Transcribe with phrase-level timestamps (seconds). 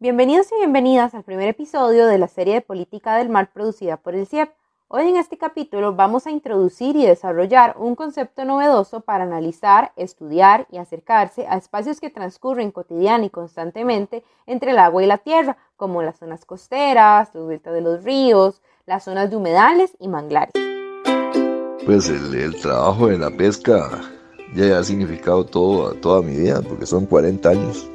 [0.00, 4.16] Bienvenidos y bienvenidas al primer episodio de la serie de Política del Mar producida por
[4.16, 4.50] el CIEP.
[4.88, 10.66] Hoy en este capítulo vamos a introducir y desarrollar un concepto novedoso para analizar, estudiar
[10.72, 15.56] y acercarse a espacios que transcurren cotidiana y constantemente entre el agua y la tierra,
[15.76, 20.52] como las zonas costeras, los deltas de los ríos, las zonas de humedales y manglares.
[21.86, 24.00] Pues el, trabajo de la pesca
[24.56, 27.88] ya ha significado todo, toda mi vida, porque son 40 años.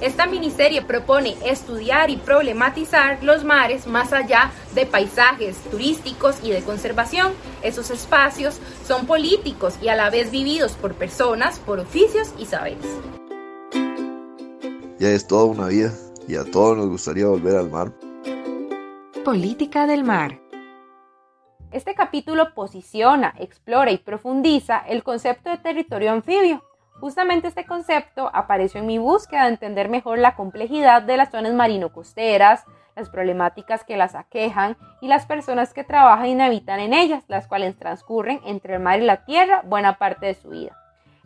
[0.00, 6.62] Esta miniserie propone estudiar y problematizar los mares más allá de paisajes turísticos y de
[6.62, 7.32] conservación.
[7.62, 12.86] Esos espacios son políticos y a la vez vividos por personas, por oficios y saberes.
[15.00, 15.92] Ya es toda una vida
[16.28, 17.92] y a todos nos gustaría volver al mar.
[19.24, 20.40] Política del mar.
[21.72, 26.62] Este capítulo posiciona, explora y profundiza el concepto de territorio anfibio,
[27.00, 31.54] Justamente este concepto apareció en mi búsqueda de entender mejor la complejidad de las zonas
[31.54, 32.64] marino-costeras,
[32.96, 37.46] las problemáticas que las aquejan y las personas que trabajan y habitan en ellas, las
[37.46, 40.76] cuales transcurren entre el mar y la tierra buena parte de su vida.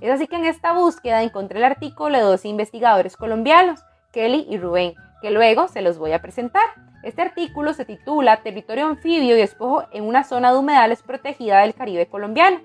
[0.01, 4.59] Es así que en esta búsqueda encontré el artículo de dos investigadores colombianos, Kelly y
[4.59, 6.64] Rubén, que luego se los voy a presentar.
[7.03, 11.75] Este artículo se titula Territorio anfibio y despojo en una zona de humedales protegida del
[11.75, 12.61] Caribe colombiano.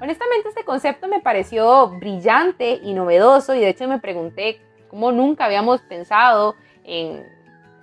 [0.00, 5.44] Honestamente este concepto me pareció brillante y novedoso y de hecho me pregunté cómo nunca
[5.44, 7.22] habíamos pensado en,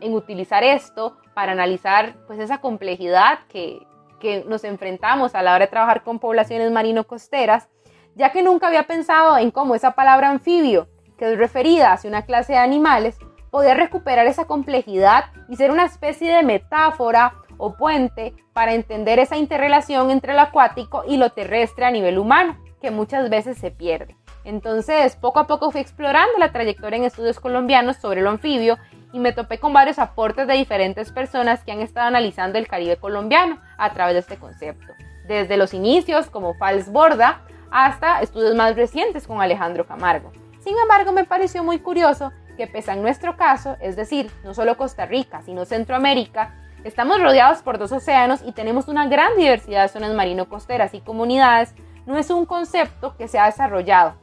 [0.02, 3.80] utilizar esto para analizar pues esa complejidad que,
[4.20, 7.68] que nos enfrentamos a la hora de trabajar con poblaciones marino-costeras,
[8.16, 10.88] ya que nunca había pensado en cómo esa palabra anfibio,
[11.18, 13.18] que es referida hacia una clase de animales,
[13.52, 19.38] podía recuperar esa complejidad y ser una especie de metáfora o puente para entender esa
[19.38, 24.16] interrelación entre lo acuático y lo terrestre a nivel humano, que muchas veces se pierde.
[24.44, 28.78] Entonces, poco a poco fui explorando la trayectoria en estudios colombianos sobre lo anfibio
[29.12, 32.98] y me topé con varios aportes de diferentes personas que han estado analizando el Caribe
[32.98, 34.94] colombiano a través de este concepto,
[35.28, 40.32] desde los inicios como Fals Borda hasta estudios más recientes con Alejandro Camargo.
[40.60, 44.78] Sin embargo, me pareció muy curioso que pese a nuestro caso, es decir, no solo
[44.78, 49.90] Costa Rica, sino Centroamérica, Estamos rodeados por dos océanos y tenemos una gran diversidad de
[49.90, 51.74] zonas marino-costeras y comunidades.
[52.06, 54.16] No es un concepto que se ha desarrollado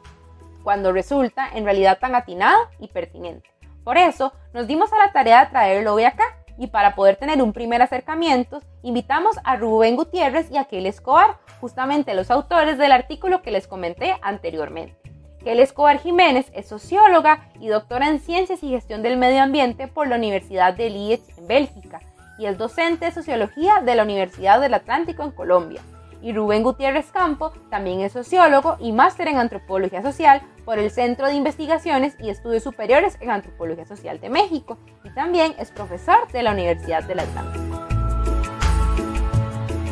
[0.62, 3.50] cuando resulta en realidad tan atinado y pertinente.
[3.82, 6.24] Por eso nos dimos a la tarea de traerlo hoy acá
[6.56, 11.36] y para poder tener un primer acercamiento invitamos a Rubén Gutiérrez y a Kelly Escobar,
[11.60, 14.96] justamente los autores del artículo que les comenté anteriormente.
[15.40, 20.08] Kelly Escobar Jiménez es socióloga y doctora en Ciencias y Gestión del Medio Ambiente por
[20.08, 22.00] la Universidad de Liège en Bélgica
[22.38, 25.80] y es docente de Sociología de la Universidad del Atlántico en Colombia.
[26.22, 31.26] Y Rubén Gutiérrez Campo también es sociólogo y máster en Antropología Social por el Centro
[31.26, 36.42] de Investigaciones y Estudios Superiores en Antropología Social de México y también es profesor de
[36.42, 37.84] la Universidad del Atlántico.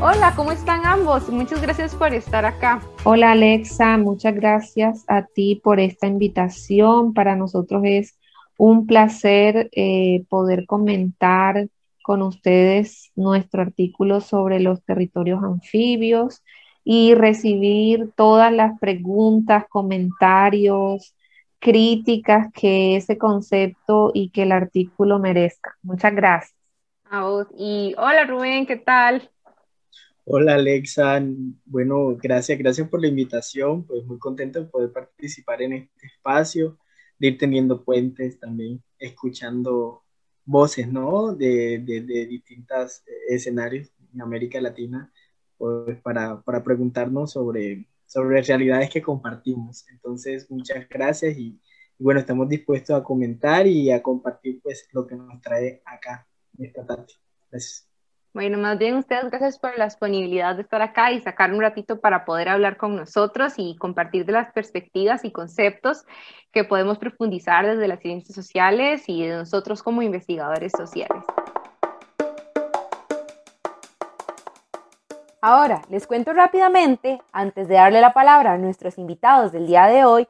[0.04, 1.28] Hola, ¿cómo están ambos?
[1.28, 2.80] Muchas gracias por estar acá.
[3.04, 7.14] Hola Alexa, muchas gracias a ti por esta invitación.
[7.14, 8.18] Para nosotros es
[8.56, 11.68] un placer eh, poder comentar
[12.02, 16.42] con ustedes nuestro artículo sobre los territorios anfibios
[16.84, 21.14] y recibir todas las preguntas, comentarios,
[21.58, 25.76] críticas que ese concepto y que el artículo merezca.
[25.82, 26.56] Muchas gracias.
[27.04, 27.46] A vos.
[27.56, 29.30] Y hola Rubén, ¿qué tal?
[30.24, 31.20] Hola Alexa,
[31.64, 36.78] bueno, gracias, gracias por la invitación, pues muy contento de poder participar en este espacio,
[37.18, 40.01] de ir teniendo puentes también, escuchando
[40.44, 41.34] voces, ¿no?
[41.34, 45.12] De, de, distintos escenarios en América Latina,
[45.58, 49.86] pues para, para, preguntarnos sobre, sobre realidades que compartimos.
[49.90, 51.60] Entonces, muchas gracias y,
[51.98, 56.26] bueno, estamos dispuestos a comentar y a compartir pues lo que nos trae acá
[56.58, 57.06] esta tarde.
[57.50, 57.91] Gracias.
[58.34, 62.00] Bueno, más bien ustedes, gracias por la disponibilidad de estar acá y sacar un ratito
[62.00, 66.06] para poder hablar con nosotros y compartir de las perspectivas y conceptos
[66.50, 71.22] que podemos profundizar desde las ciencias sociales y de nosotros como investigadores sociales.
[75.42, 80.06] Ahora, les cuento rápidamente, antes de darle la palabra a nuestros invitados del día de
[80.06, 80.26] hoy,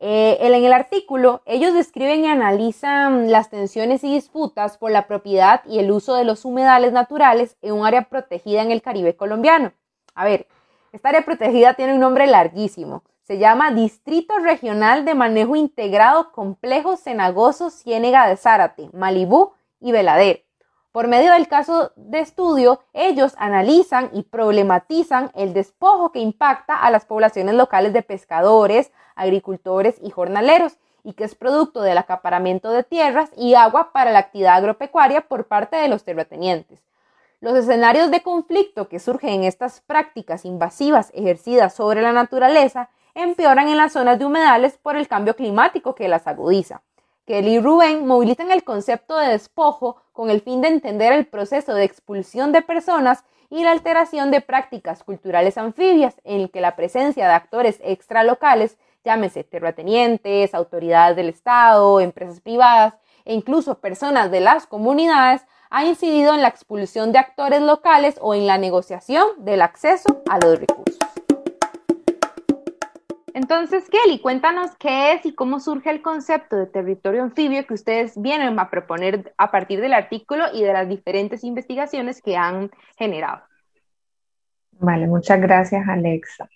[0.00, 5.62] eh, en el artículo, ellos describen y analizan las tensiones y disputas por la propiedad
[5.66, 9.72] y el uso de los humedales naturales en un área protegida en el Caribe colombiano.
[10.14, 10.46] A ver,
[10.92, 13.02] esta área protegida tiene un nombre larguísimo.
[13.22, 20.40] Se llama Distrito Regional de Manejo Integrado Complejo Cenagoso Ciénega de Zárate, Malibú y Veladero.
[20.98, 26.90] Por medio del caso de estudio, ellos analizan y problematizan el despojo que impacta a
[26.90, 32.82] las poblaciones locales de pescadores, agricultores y jornaleros y que es producto del acaparamiento de
[32.82, 36.82] tierras y agua para la actividad agropecuaria por parte de los terratenientes.
[37.40, 43.68] Los escenarios de conflicto que surgen en estas prácticas invasivas ejercidas sobre la naturaleza empeoran
[43.68, 46.82] en las zonas de humedales por el cambio climático que las agudiza.
[47.28, 51.74] Kelly y Rubén movilizan el concepto de despojo con el fin de entender el proceso
[51.74, 56.74] de expulsión de personas y la alteración de prácticas culturales anfibias en el que la
[56.74, 62.94] presencia de actores extralocales, llámese terratenientes, autoridades del Estado, empresas privadas
[63.26, 68.34] e incluso personas de las comunidades, ha incidido en la expulsión de actores locales o
[68.34, 71.07] en la negociación del acceso a los recursos.
[73.34, 78.20] Entonces, Kelly, cuéntanos qué es y cómo surge el concepto de territorio anfibio que ustedes
[78.20, 83.42] vienen a proponer a partir del artículo y de las diferentes investigaciones que han generado.
[84.72, 86.48] Vale, muchas gracias, Alexa.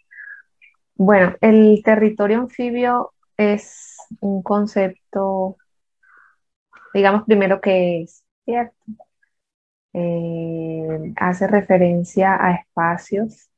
[0.94, 5.56] Bueno, el territorio anfibio es un concepto,
[6.94, 8.76] digamos primero que es, ¿cierto?
[9.94, 13.51] Eh, hace referencia a espacios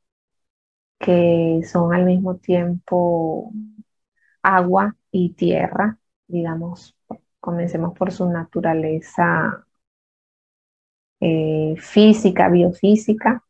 [0.99, 3.53] que son al mismo tiempo
[4.43, 6.97] agua y tierra, digamos,
[7.41, 9.67] comencemos por su naturaleza
[11.21, 13.43] eh, física, biofísica.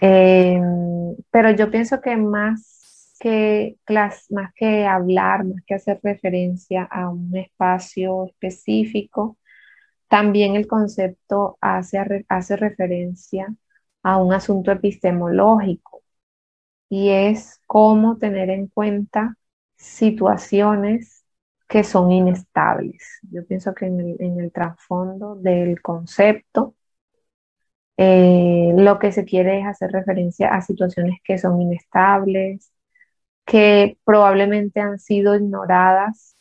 [0.00, 3.78] Em, pero yo pienso que más que,
[4.30, 9.38] más que hablar, más que hacer referencia a un espacio específico,
[10.08, 13.54] también el concepto hace, hace referencia
[14.08, 16.02] a un asunto epistemológico
[16.88, 19.36] y es cómo tener en cuenta
[19.76, 21.24] situaciones
[21.68, 23.20] que son inestables.
[23.30, 26.74] Yo pienso que en el, trasfondo del concepto
[27.96, 32.72] eh, lo que se quiere es hacer referencia a situaciones que son inestables,
[33.44, 36.36] que probablemente han sido ignoradas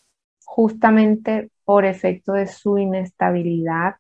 [0.46, 3.96] justamente por efecto de su inestabilidad,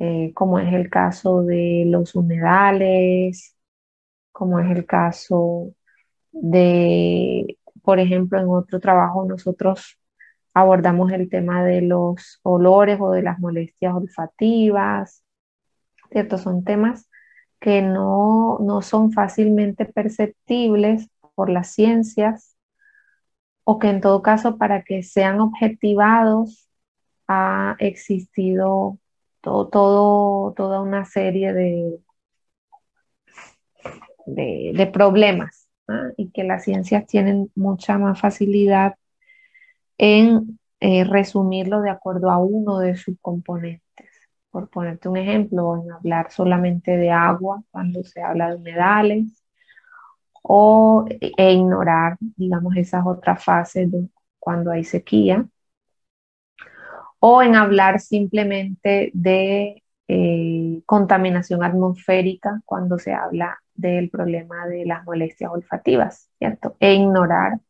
[0.00, 3.56] eh, como es el caso de los humedales,
[4.32, 5.74] como es el caso
[6.32, 9.98] de, por ejemplo, en otro trabajo nosotros
[10.54, 15.24] abordamos el tema de los olores o de las molestias olfativas,
[16.10, 16.38] ¿cierto?
[16.38, 17.08] Son temas
[17.60, 22.56] que no, no son fácilmente perceptibles por las ciencias
[23.64, 26.68] o que en todo caso para que sean objetivados
[27.26, 28.98] ha existido
[29.44, 32.00] todo, toda una serie de,
[34.26, 35.68] de, problemas
[36.16, 38.94] y que las ciencias tienen mucha más facilidad
[39.98, 43.82] en eh, resumirlo de acuerdo a uno de sus componentes.
[44.50, 49.44] Por ponerte un ejemplo, en hablar solamente de agua cuando se habla de humedales,
[50.42, 53.88] o, e ignorar, digamos, esas otras fases
[54.38, 55.46] cuando hay sequía,
[57.26, 65.04] o en hablar simplemente de eh, contaminación atmosférica cuando se habla del problema de las
[65.06, 66.76] molestias olfativas, ¿cierto?
[66.80, 67.60] E ignorar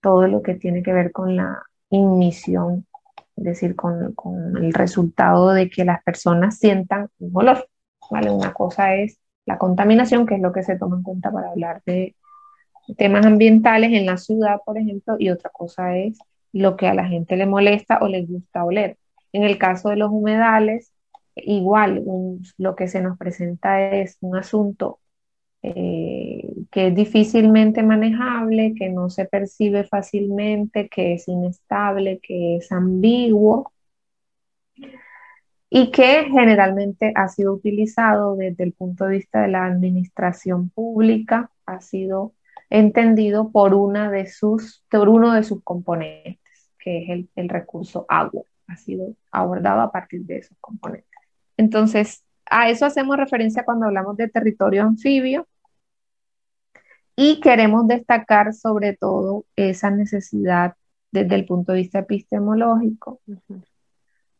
[0.00, 2.86] todo lo que tiene que ver con la inmisión,
[3.36, 7.68] es decir, con, con el resultado de que las personas sientan un olor,
[8.10, 8.30] ¿vale?
[8.30, 11.82] Una cosa es la contaminación, que es lo que se toma en cuenta para hablar
[11.84, 12.16] de
[12.96, 16.18] temas ambientales en la ciudad, por ejemplo, y otra cosa es
[16.56, 18.98] lo que a la gente le molesta o le gusta oler.
[19.32, 20.92] En el caso de los humedales,
[21.36, 22.02] igual
[22.58, 25.00] lo que se nos presenta es un asunto
[25.62, 32.72] eh, que es difícilmente manejable, que no se percibe fácilmente, que es inestable, que es
[32.72, 33.72] ambiguo
[35.68, 41.50] y que generalmente ha sido utilizado desde el punto de vista de la administración pública,
[41.66, 42.32] ha sido
[42.70, 46.38] entendido por, una de sus, por uno de sus componentes,
[46.86, 48.44] que es el, el recurso agua.
[48.68, 51.10] Ha sido abordado a partir de esos componentes.
[51.56, 55.48] Entonces, a eso hacemos referencia cuando hablamos de territorio anfibio
[57.16, 60.74] y queremos destacar sobre todo esa necesidad
[61.10, 63.20] desde el punto de vista epistemológico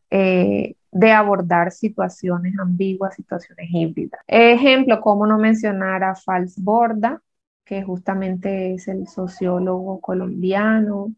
[0.09, 4.21] de abordar situaciones ambiguas, situaciones híbridas.
[4.25, 7.21] Ejemplo, cómo no mencionar a Fals Borda,
[7.65, 11.13] que justamente es el sociólogo colombiano,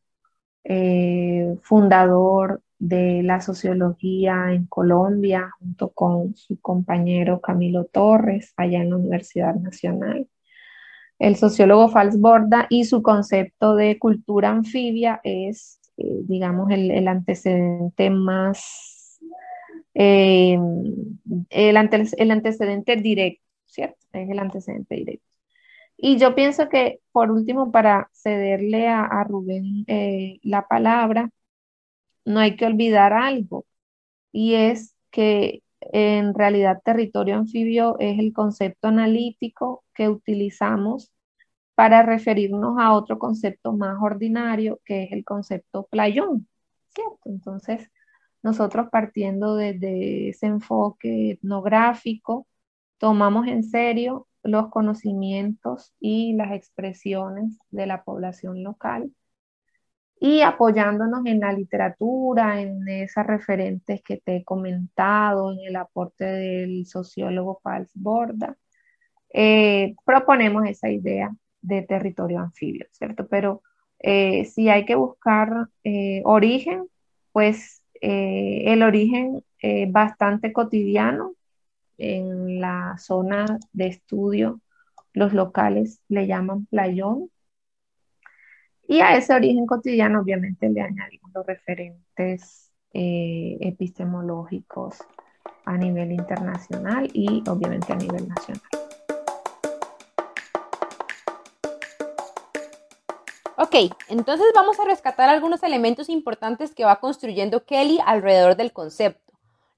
[0.70, 8.92] eh, fundador de la sociología en Colombia, junto con su compañero Camilo Torres, allá en
[8.92, 10.30] la Universidad Nacional.
[11.20, 18.10] El sociólogo Fals Borda y su concepto de cultura anfibia es, eh, digamos, el antecedente
[18.10, 19.00] más
[20.02, 20.58] eh,
[21.50, 23.98] el, antecedente directo, ¿cierto?
[24.14, 25.29] Es el antecedente directo.
[26.02, 31.30] Y yo pienso que, por último, para cederle a, Rubén eh, la palabra,
[32.26, 33.66] no hay que olvidar algo,
[34.32, 41.12] y es que en realidad territorio anfibio es el concepto analítico que utilizamos
[41.76, 46.48] para referirnos a otro concepto más ordinario, que es el concepto playón,
[46.90, 47.20] ¿cierto?
[47.26, 47.90] Entonces,
[48.44, 52.48] nosotros partiendo desde ese enfoque etnográfico,
[53.00, 59.12] tomamos en serio los conocimientos y las expresiones de la población local
[60.20, 66.26] y apoyándonos en la literatura, en esas referentes que te he comentado, en el aporte
[66.26, 68.58] del sociólogo Pals Borda,
[69.34, 71.32] eh, proponemos esa idea
[71.62, 73.28] de territorio anfibio, ¿cierto?
[73.28, 73.62] Pero
[74.00, 76.88] eh, si hay que buscar eh, origen,
[77.32, 79.44] pues el origen
[79.90, 81.34] bastante cotidiano
[82.00, 84.62] en la zona de estudio,
[85.14, 87.30] los locales le llaman playón.
[88.88, 94.98] Y a ese origen cotidiano obviamente le añadimos los referentes eh, epistemológicos
[95.66, 98.62] a nivel internacional y obviamente a nivel nacional.
[103.58, 103.76] Ok,
[104.08, 109.29] entonces vamos a rescatar algunos elementos importantes que va construyendo Kelly alrededor del concepto.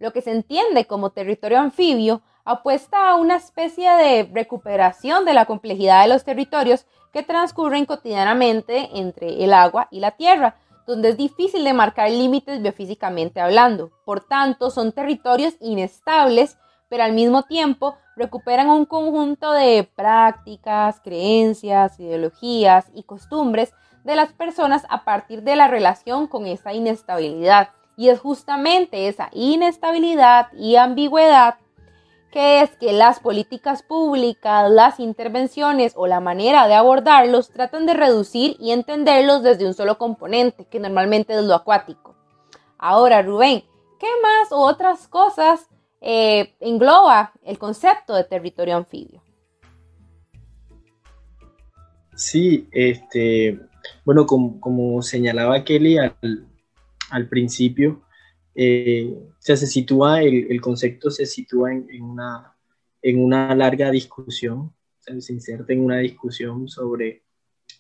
[0.02, 5.46] Lo que se entiende como territorio anfibio apuesta a una especie de recuperación de la
[5.46, 10.56] complejidad de los territorios que transcurren cotidianamente entre el agua y la tierra,
[10.88, 13.92] donde es difícil de marcar límites biofísicamente hablando.
[14.04, 16.58] Por tanto, son territorios inestables,
[16.90, 23.72] pero al mismo tiempo recuperan un conjunto de prácticas, creencias, ideologías y costumbres
[24.04, 27.70] de las personas a partir de la relación con esa inestabilidad.
[27.98, 31.56] Y es justamente esa inestabilidad y ambigüedad
[32.32, 37.94] que es que las políticas públicas, las intervenciones o la manera de abordarlos tratan de
[37.94, 42.16] reducir y entenderlos desde un solo componente, que normalmente es lo acuático.
[42.78, 43.64] Ahora, Rubén,
[44.00, 45.68] ¿qué más o otras cosas
[46.00, 49.22] eh, engloba el concepto de territorio anfibio?
[52.16, 53.60] Sí, este,
[54.06, 56.48] bueno, como, como señalaba Kelly al,
[57.12, 58.02] al principio,
[58.56, 65.98] eh, se sitúa, el, concepto se sitúa en, una, larga discusión, se inserta en una
[65.98, 67.24] discusión sobre,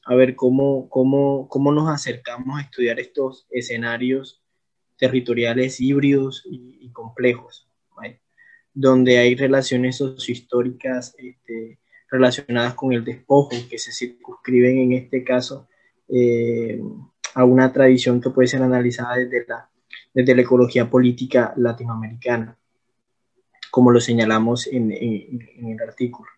[0.05, 4.41] a ver, cómo, cómo, cómo nos acercamos a estudiar estos escenarios
[4.97, 7.67] territoriales híbridos y, complejos,
[8.73, 15.67] donde hay relaciones sociohistóricas este, relacionadas con el despojo, que se circunscriben en este caso
[16.07, 16.81] eh,
[17.33, 19.69] a una tradición que puede ser analizada desde la,
[20.13, 22.57] desde la ecología política latinoamericana,
[23.69, 26.29] como lo señalamos en, el artículo,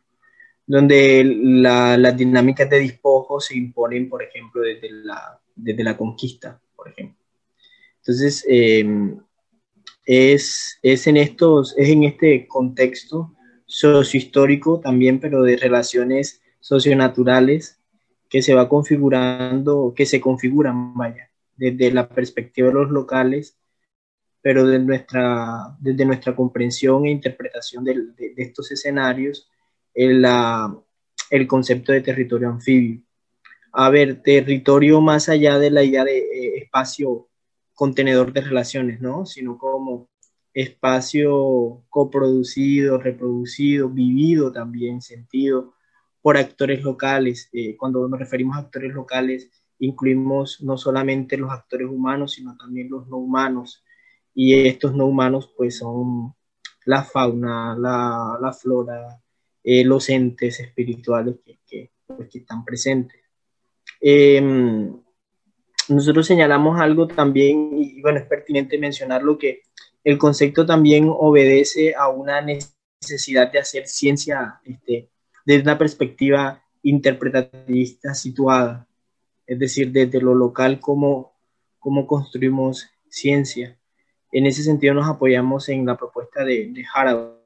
[0.65, 6.59] donde la, las dinámicas de despojo se imponen, por ejemplo, desde la, desde la conquista,
[6.75, 7.17] por ejemplo.
[7.97, 9.17] Entonces, em,
[10.05, 13.33] es, es, en estos, es en este contexto
[13.65, 17.79] sociohistórico también, pero de relaciones socionaturales
[18.33, 23.59] que se va configurando, que se configuran, vaya, desde la perspectiva de los locales,
[24.41, 29.47] pero desde nuestra, desde nuestra comprensión e interpretación de, de, estos escenarios,
[29.93, 30.75] el, la,
[31.29, 33.03] el concepto de territorio anfibio.
[33.71, 37.27] A ver, territorio más allá de la idea de eh, espacio
[37.75, 39.27] contenedor de relaciones, ¿no?
[39.27, 40.09] Sino como
[40.55, 45.75] espacio coproducido, reproducido, vivido también, sentido,
[46.23, 47.49] por actores locales.
[47.51, 52.89] Eh, cuando nos referimos a actores locales, incluimos no solamente los actores humanos, sino también
[52.89, 53.83] los no humanos.
[54.33, 56.33] Y estos no humanos, pues son
[56.85, 59.21] la fauna, la, la flora,
[59.63, 63.21] eh, los entes espirituales que, que, pues, que están presentes.
[63.99, 64.97] Em,
[65.89, 69.63] nosotros señalamos algo también, y bueno, es pertinente mencionarlo, que
[70.05, 75.09] el concepto también obedece a una necesidad de hacer ciencia este,
[75.45, 78.87] desde una perspectiva interpretativista situada,
[79.45, 81.33] es decir, desde lo local, cómo,
[81.79, 83.77] cómo construimos ciencia.
[84.31, 87.43] En ese sentido nos apoyamos en la propuesta de, de Haraway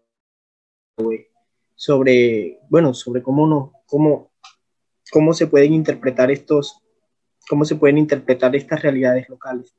[1.76, 4.32] sobre, bueno, sobre cómo, no, cómo,
[5.12, 6.82] cómo se pueden interpretar estos,
[7.48, 9.76] cómo se pueden interpretar estas realidades locales.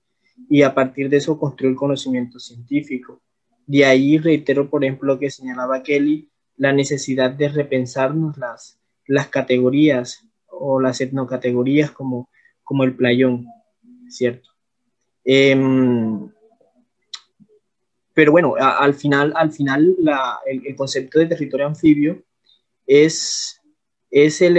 [0.49, 3.21] Y a partir de eso construir conocimiento científico.
[3.67, 9.29] De ahí reitero, por ejemplo, lo que señalaba Kelly, la necesidad de repensarnos las, las
[9.29, 12.29] categorías o las etnocategorías como,
[12.63, 13.47] como el playón,
[14.09, 14.51] ¿cierto?
[15.25, 16.31] Em,
[18.13, 19.97] pero bueno, al final, al final
[20.47, 22.23] el, concepto de territorio anfibio
[22.87, 23.61] es,
[24.11, 24.59] es el,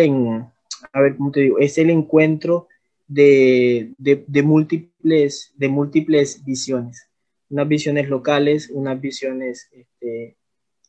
[0.93, 1.59] a ver, ¿cómo te digo?
[1.59, 2.69] Es el encuentro
[3.07, 7.09] de, de, múltiples, de múltiples visiones.
[7.49, 10.37] Unas visiones locales, unas visiones este,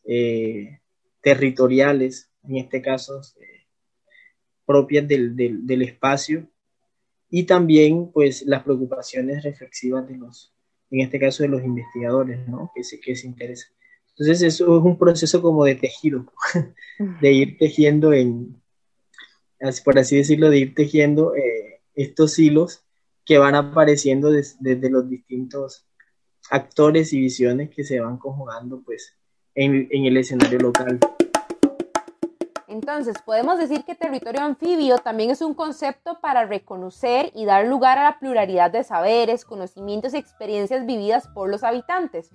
[0.05, 0.80] eh,
[1.23, 3.67] territoriales, en este caso eh,
[4.65, 6.49] propias del, del, del, espacio,
[7.29, 10.53] y también pues las preocupaciones reflexivas de los,
[10.91, 12.71] en este caso de los investigadores, ¿no?
[12.75, 13.73] que, se, que se interesan.
[14.11, 16.33] Entonces eso es un proceso como de tejido,
[17.21, 18.61] de ir tejiendo en,
[19.85, 22.85] por así decirlo, de ir tejiendo eh, estos hilos
[23.25, 25.87] que van apareciendo desde los distintos
[26.51, 29.17] actores y visiones que se van conjugando pues
[29.55, 30.99] en, el escenario local.
[32.69, 37.99] Entonces, podemos decir que territorio anfibio también es un concepto para reconocer y dar lugar
[37.99, 42.31] a la pluralidad de saberes, conocimientos y experiencias vividas por los habitantes.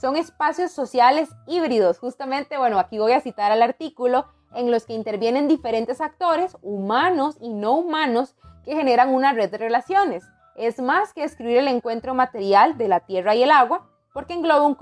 [0.00, 4.94] Son espacios sociales híbridos, justamente, bueno, aquí voy a citar al artículo, en los que
[4.94, 8.34] intervienen diferentes actores, humanos y no humanos,
[8.64, 10.24] que generan una red de relaciones.
[10.56, 14.66] Es más que escribir el encuentro material de la tierra y el agua, porque engloba
[14.66, 14.74] un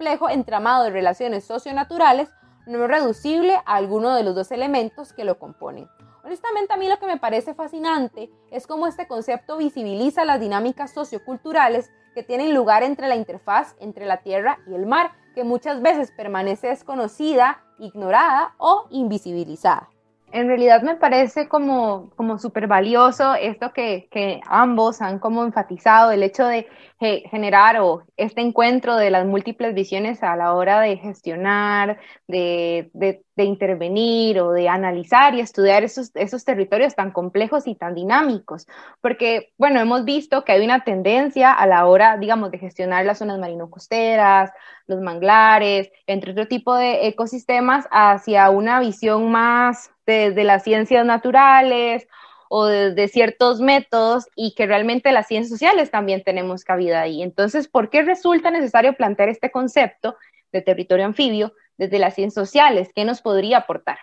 [0.00, 2.30] complejo entramado de relaciones socionaturales
[2.64, 5.88] no reducible a alguno de los dos elementos que lo componen.
[6.24, 10.94] Honestamente a mí lo que me parece fascinante es cómo este concepto visibiliza las dinámicas
[10.94, 15.82] socioculturales que tienen lugar entre la interfaz entre la tierra y el mar, que muchas
[15.82, 19.90] veces permanece desconocida, ignorada o invisibilizada
[20.32, 26.12] en realidad me parece como, como súper valioso esto que, que, ambos han como enfatizado,
[26.12, 26.68] el hecho de
[27.00, 33.24] generar o este encuentro de las múltiples visiones a la hora de gestionar, de, de,
[33.36, 38.66] de intervenir o de analizar y estudiar esos, esos territorios tan complejos y tan dinámicos.
[39.00, 43.18] Porque, bueno, hemos visto que hay una tendencia a la hora, digamos, de gestionar las
[43.18, 44.50] zonas marino-costeras,
[44.86, 52.06] los manglares, entre otro tipo de ecosistemas, hacia una visión más de, las ciencias naturales
[52.52, 57.22] o de, ciertos métodos y que realmente las ciencias sociales también tenemos cabida ahí.
[57.22, 60.16] Entonces, ¿por qué resulta necesario plantear este concepto
[60.50, 62.90] de territorio anfibio desde las ciencias sociales?
[62.92, 63.98] ¿Qué nos podría aportar?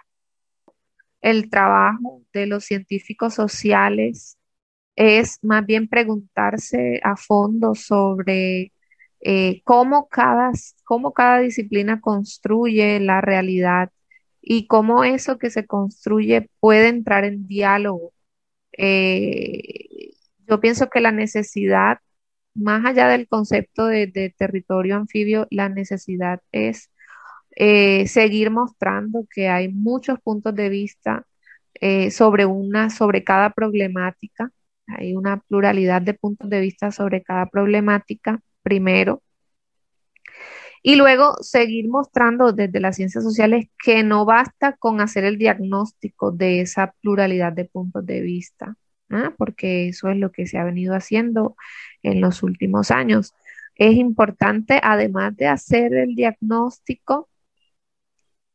[1.19, 4.38] El trabajo de los científicos sociales
[4.95, 8.71] es más bien preguntarse a fondo sobre
[9.19, 10.52] eh, cómo, cada,
[10.86, 13.91] cómo cada disciplina construye la realidad
[14.41, 18.13] y cómo eso que se construye puede entrar en diálogo.
[18.78, 20.12] Eh,
[20.48, 22.00] yo pienso que la necesidad,
[22.56, 26.92] más allá del concepto de, territorio anfibio, la necesidad es
[27.56, 31.26] eh, seguir mostrando que hay muchos puntos de vista
[31.76, 34.52] eh, sobre una, sobre cada problemática.
[34.88, 39.24] Hay una pluralidad de puntos de vista sobre cada problemática, primero.
[40.88, 46.32] Y luego seguir mostrando desde las ciencias sociales que no basta con hacer el diagnóstico
[46.32, 48.78] de esa pluralidad de puntos de vista,
[49.10, 49.34] ¿ah?
[49.38, 51.58] porque eso es lo que se ha venido haciendo
[52.04, 53.34] en los últimos años.
[53.76, 57.28] Es importante, además de hacer el diagnóstico,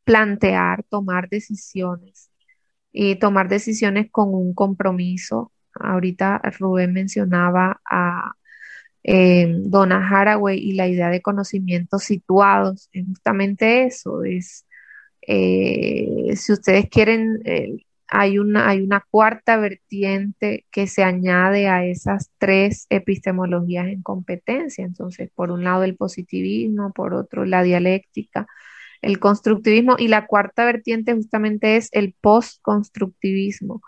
[0.05, 2.31] plantear, tomar decisiones
[2.93, 5.53] y tomar decisiones con un compromiso.
[5.75, 8.33] Ahorita Rubén mencionaba a
[9.05, 14.67] eh, Donna Haraway y la idea de conocimientos situados, es justamente eso, es,
[15.23, 17.77] eh, si ustedes quieren, eh,
[18.09, 24.85] hay, una, hay una cuarta vertiente que se añade a esas tres epistemologías en competencia,
[24.85, 28.47] entonces, por un lado el positivismo, por otro la dialéctica,
[29.03, 33.83] el constructivismo y la cuarta vertiente justamente es el postconstructivismo,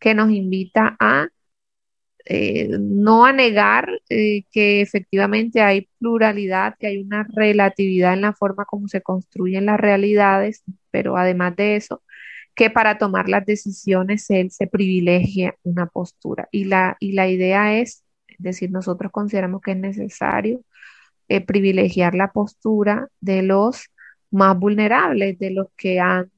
[0.00, 1.28] que nos invita a
[2.28, 8.32] eh, no a negar eh, que efectivamente hay pluralidad, que hay una relatividad en la
[8.32, 12.02] forma como se construyen las realidades, pero además de eso,
[12.56, 16.48] que para tomar las decisiones él se privilegia una postura.
[16.50, 20.62] Y la, y la idea es, es decir, nosotros consideramos que es necesario
[21.28, 23.86] eh, privilegiar la postura de los
[24.32, 26.30] más vulnerables, de los que han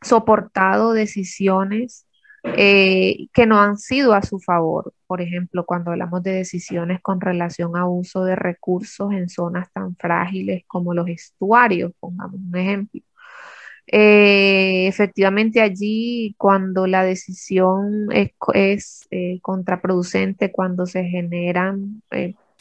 [0.00, 2.06] soportado decisiones
[2.44, 4.92] eh, que no han sido a su favor.
[5.06, 9.96] Por ejemplo, cuando hablamos de decisiones con relación a uso de recursos en zonas tan
[9.96, 13.00] frágiles como los estuarios, pongamos un ejemplo.
[13.86, 22.02] Eh, efectivamente allí cuando la decisión es, eh, contraproducente, cuando se generan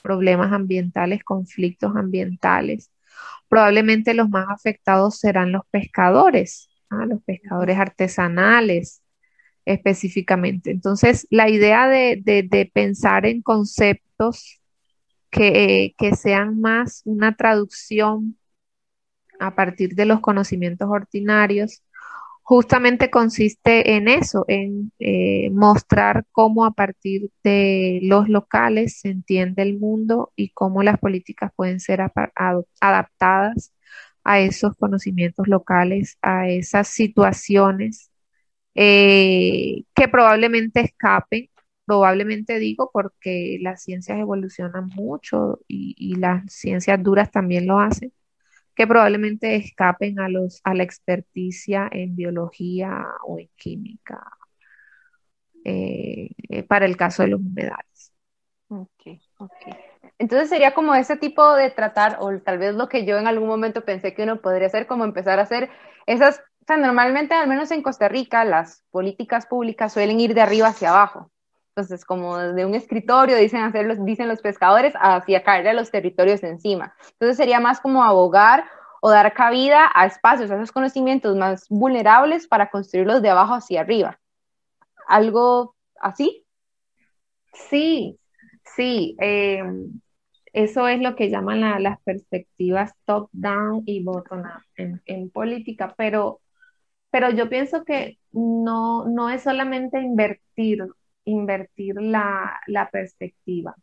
[0.01, 2.91] problemas ambientales, conflictos ambientales,
[3.49, 7.05] probablemente los más afectados serán los pescadores, ¿ah?
[7.05, 9.00] los pescadores artesanales,
[9.65, 10.71] específicamente.
[10.71, 14.61] Entonces, la idea de, pensar en conceptos
[15.29, 18.37] que, sean más una traducción
[19.39, 21.83] a partir de los conocimientos ordinarios
[22.43, 29.61] justamente consiste en eso, en eh, mostrar cómo a partir de los locales se entiende
[29.63, 32.01] el mundo y cómo las políticas pueden ser
[32.81, 33.73] adaptadas
[34.23, 38.10] a esos conocimientos locales, a esas situaciones
[38.75, 41.49] eh, que probablemente escapen,
[41.85, 48.13] probablemente digo porque las ciencias evolucionan mucho y las ciencias duras también lo hacen
[48.75, 54.25] que probablemente escapen a, los, a la experticia en biología o en química
[55.63, 58.13] eh, eh, para el caso de los humedales.
[58.69, 59.51] Ok, ok.
[60.17, 63.47] Entonces sería como ese tipo de tratar, o tal vez lo que yo en algún
[63.47, 65.69] momento pensé que uno podría hacer, como empezar a hacer
[66.05, 70.67] esas, sea, normalmente, al menos en Costa Rica, las políticas públicas suelen ir de arriba
[70.67, 71.31] hacia abajo.
[71.75, 75.91] Entonces, como de un escritorio, dicen, hacer los, dicen los pescadores, hacia caerle a los
[75.91, 76.93] territorios encima.
[77.13, 78.65] Entonces, sería más como abogar
[79.01, 83.81] o dar cabida a espacios, a esos conocimientos más vulnerables para construirlos de abajo hacia
[83.81, 84.19] arriba.
[85.07, 86.45] ¿Algo así?
[87.53, 88.19] Sí,
[88.75, 89.15] sí.
[89.19, 90.01] Em,
[90.53, 96.40] eso es lo que llaman las perspectivas top-down y bottom-up en, en, política, pero,
[97.11, 100.87] pero yo pienso que no, no es solamente invertir
[101.25, 102.59] invertir la,
[102.91, 103.75] perspectiva,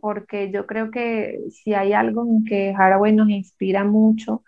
[0.00, 4.42] porque yo creo que si hay algo en que Haraway nos inspira mucho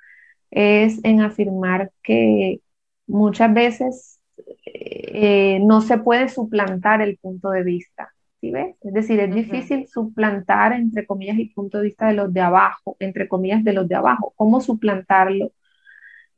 [0.50, 2.60] es en afirmar que
[3.06, 4.20] muchas veces
[4.66, 8.14] eh, no se puede suplantar el punto de vista.
[8.40, 8.76] ¿sí ves?
[8.82, 12.96] Es decir, es difícil suplantar, entre comillas, el punto de vista de los de abajo,
[13.00, 14.32] entre comillas, de los de abajo.
[14.36, 15.52] ¿Cómo suplantarlo?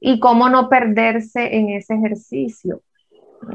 [0.01, 2.83] Y cómo no perderse en ese ejercicio.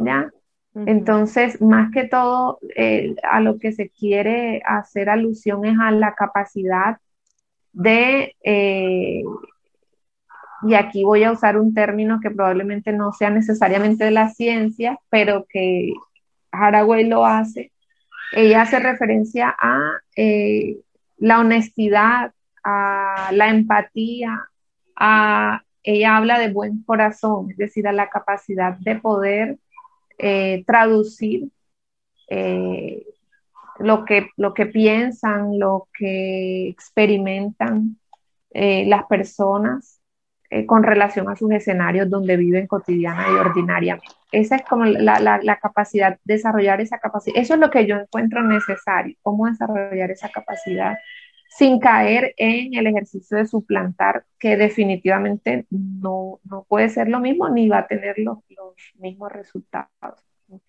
[0.04, 0.30] ¿Ya?
[0.76, 6.14] Entonces, más que todo, eh, a lo que se quiere hacer alusión es a la
[6.16, 6.98] capacidad
[7.72, 9.24] de, eh,
[10.64, 15.00] y aquí voy a usar un término que probablemente no sea necesariamente de la ciencia,
[15.10, 15.94] pero que
[16.52, 17.72] Haraway lo hace.
[18.34, 20.78] Ella hace referencia a eh,
[21.18, 24.50] la honestidad, a la empatía,
[24.96, 29.58] a, ella habla de buen corazón, es decir, la capacidad de poder
[30.18, 31.50] eh, traducir
[32.30, 33.06] eh,
[33.80, 37.98] lo, que, lo que piensan, lo que experimentan
[38.52, 40.02] eh, las personas
[40.68, 44.08] con relación a sus escenarios donde viven cotidiana y ordinariamente.
[44.32, 47.36] Esa es como la, la, la, capacidad, desarrollar esa capacidad.
[47.36, 50.98] Eso es lo que yo encuentro necesario, cómo desarrollar esa capacidad
[51.58, 57.70] sin caer en el ejercicio de suplantar, que definitivamente no, puede ser lo mismo ni
[57.70, 58.40] va a tener los,
[58.96, 59.90] mismos resultados.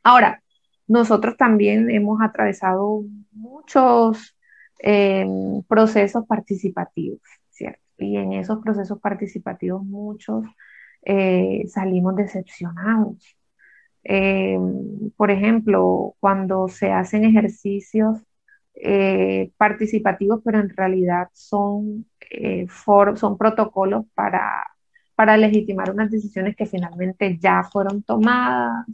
[0.05, 0.42] Ahora,
[0.87, 4.37] nosotros también hemos atravesado muchos
[4.79, 7.20] em, procesos participativos,
[7.51, 7.83] ¿cierto?
[7.99, 10.44] Y en esos procesos participativos muchos
[11.03, 13.37] eh, salimos decepcionados.
[14.05, 18.25] Em, por ejemplo, cuando se hacen ejercicios
[18.78, 22.66] eh, participativos, pero en realidad son, eh,
[23.14, 24.66] son protocolos para,
[25.14, 28.86] para legitimar unas decisiones que finalmente ya fueron tomadas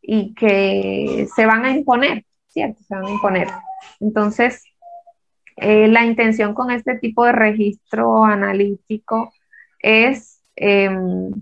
[0.00, 2.80] y que se van a imponer, ¿cierto?
[2.84, 3.48] Se van a imponer.
[3.98, 4.62] Entonces,
[5.56, 9.32] eh, la intención con este tipo de registro analítico
[9.80, 11.32] es, em,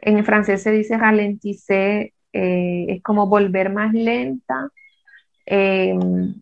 [0.00, 4.70] en francés se dice ralentiser, es como volver más lenta
[5.44, 6.34] em,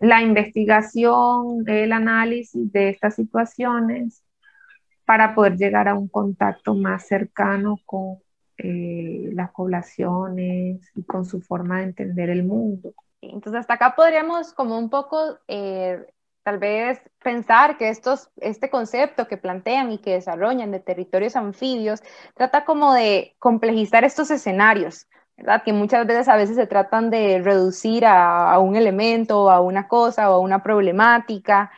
[0.00, 4.22] la investigación, el análisis de estas situaciones
[5.04, 8.18] para poder llegar a un contacto más cercano con
[8.58, 12.92] eh, las poblaciones y con su forma de entender el mundo.
[13.20, 16.04] Entonces, hasta acá podríamos como un poco eh,
[16.42, 22.02] tal vez pensar que estos, este concepto que plantean y que desarrollan de territorios anfibios
[22.34, 25.06] trata como de complejizar estos escenarios,
[25.38, 25.62] ¿verdad?
[25.64, 30.30] Que muchas veces a veces se tratan de reducir a, un elemento, a una cosa
[30.30, 31.70] o a una problemática,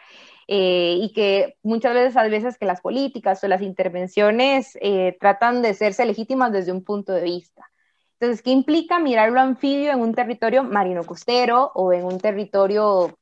[0.49, 5.63] eh, y que muchas veces, a veces que las políticas o las intervenciones eh, tratan
[5.63, 7.71] de serse legítimas desde un punto de vista.
[8.19, 13.17] Entonces, ¿qué implica mirar lo anfibio en un territorio marino costero o en un territorio,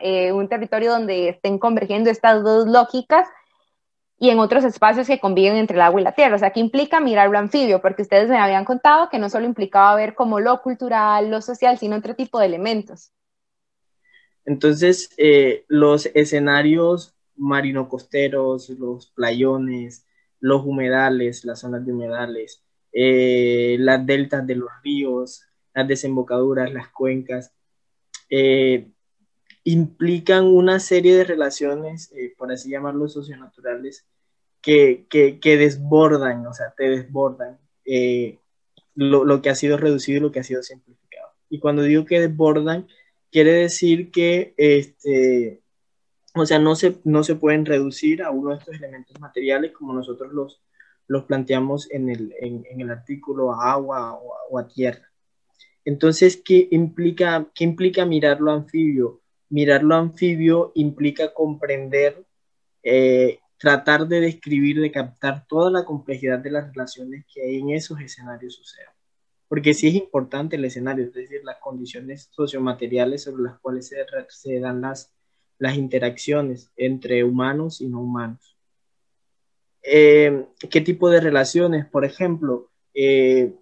[0.00, 3.28] eh, un territorio donde estén convergiendo estas dos lógicas
[4.18, 6.36] y en otros espacios que conviven entre el agua y la tierra.
[6.36, 7.80] O sea, ¿qué implica mirar lo anfibio?
[7.80, 11.78] Porque ustedes me habían contado que no solo implicaba ver como lo cultural, lo social,
[11.78, 13.12] sino otro tipo de elementos.
[14.44, 20.06] Entonces, eh, los escenarios marino-costeros, los playones,
[20.40, 25.42] los humedales, las zonas de humedales, eh, las deltas de los ríos,
[25.74, 27.52] las desembocaduras, las cuencas,
[28.30, 28.88] eh,
[29.64, 34.06] implican una serie de relaciones, eh, por así llamarlo, socionaturales,
[34.60, 37.58] que, que, que, desbordan, o sea, te desbordan.
[37.84, 38.38] eh,
[38.94, 41.30] lo, lo, que ha sido reducido y lo que ha sido simplificado.
[41.50, 42.86] Y cuando digo que desbordan,
[43.30, 45.64] quiere decir que este,
[46.34, 49.92] o sea, no se, no se pueden reducir a uno de estos elementos materiales como
[49.92, 50.60] nosotros los,
[51.06, 54.14] los planteamos en el, en, el artículo a agua
[54.50, 55.12] o, a tierra.
[55.84, 59.20] Entonces, ¿qué implica, ¿qué implica mirarlo anfibio?
[59.48, 62.24] Mirarlo anfibio implica comprender,
[62.82, 67.70] eh, tratar de describir, de captar toda la complejidad de las relaciones que hay en
[67.70, 68.88] esos escenarios suceden.
[69.48, 73.96] Porque sí es importante el escenario, es decir, las condiciones sociomateriales sobre las cuales se,
[74.28, 75.14] se dan las,
[75.58, 78.56] las interacciones entre humanos y no humanos.
[79.82, 81.84] Eh, ¿Qué tipo de relaciones?
[81.86, 83.54] Por ejemplo, eh,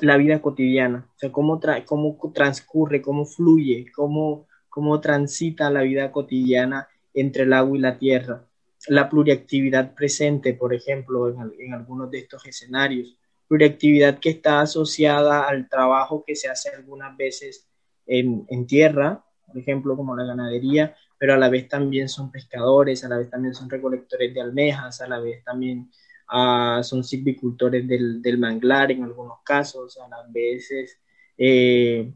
[0.00, 5.82] la vida cotidiana, o sea, cómo, tra cómo transcurre, cómo fluye, cómo, cómo transita la
[5.82, 8.44] vida cotidiana entre el agua y la tierra.
[8.88, 13.16] La pluriactividad presente, por ejemplo, en, algunos de estos escenarios.
[13.46, 17.68] Pluriactividad que está asociada al trabajo que se hace algunas veces
[18.04, 23.08] en, tierra, por ejemplo, como la ganadería, pero a la vez también son pescadores, a
[23.08, 25.88] la vez también son recolectores de almejas, a la vez también
[26.32, 30.98] uh, son silvicultores del, del, manglar en algunos casos, a las veces
[31.38, 32.12] eh,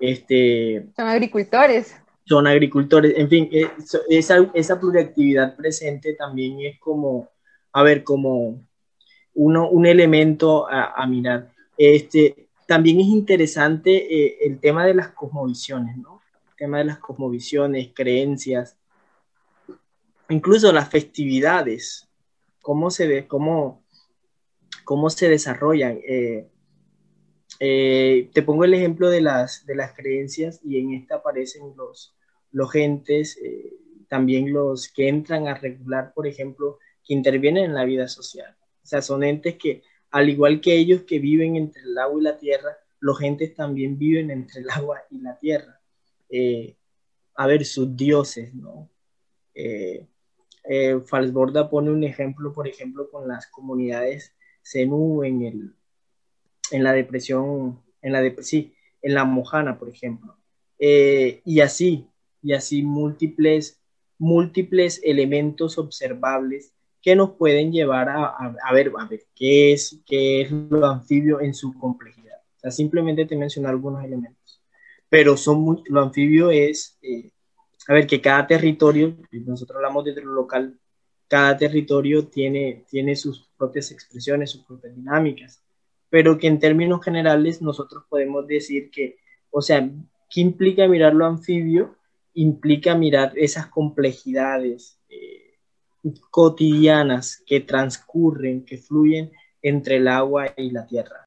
[0.00, 1.96] este, son agricultores.
[2.24, 3.70] Son agricultores, en fin, eh,
[4.08, 7.28] esa, esa pluriactividad presente también es como,
[7.72, 8.60] a ver, como
[9.34, 11.52] uno, un elemento a, a mirar.
[11.78, 16.16] Este, también es interesante eh, el tema de las cosmovisiones, ¿no?
[16.56, 18.76] tema de las cosmovisiones, creencias,
[20.28, 22.08] incluso las festividades,
[22.60, 23.84] cómo se, ve, cómo,
[24.84, 26.00] cómo se desarrollan.
[26.06, 26.48] Eh,
[27.60, 32.14] eh, te pongo el ejemplo de las, de las creencias y en esta aparecen los,
[32.52, 33.74] los gentes, eh,
[34.08, 38.56] también los que entran a regular, por ejemplo, que intervienen en la vida social.
[38.82, 42.24] O sea, son entes que, al igual que ellos que viven entre el agua y
[42.24, 45.80] la tierra, los gentes también viven entre el agua y la tierra
[46.28, 46.76] eh,
[47.34, 48.90] a ver, sus dioses, ¿no?
[49.54, 50.06] Eh,
[51.06, 55.74] Falsborda pone un ejemplo, por ejemplo, con las comunidades Zenú en, el,
[56.70, 60.36] en la depresión, en la, de, sí, en la Mojana, por ejemplo.
[60.78, 62.06] Eh, y así,
[62.42, 63.80] y así múltiples,
[64.18, 70.00] múltiples elementos observables que nos pueden llevar a, a, a, ver, a ver qué es,
[70.06, 72.38] qué es lo anfibio en su complejidad.
[72.56, 74.46] O sea, simplemente te menciono algunos elementos
[75.08, 77.30] pero son muy, lo anfibio es, eh,
[77.88, 80.78] a ver, que cada territorio, nosotros hablamos de lo local,
[81.28, 85.62] cada territorio tiene, tiene sus propias expresiones, sus propias dinámicas,
[86.10, 89.18] pero que en términos generales nosotros podemos decir que,
[89.50, 89.88] o sea,
[90.30, 91.96] ¿qué implica mirar lo anfibio?
[92.34, 95.58] Implica mirar esas complejidades eh,
[96.30, 101.25] cotidianas que transcurren, que fluyen entre el agua y la tierra.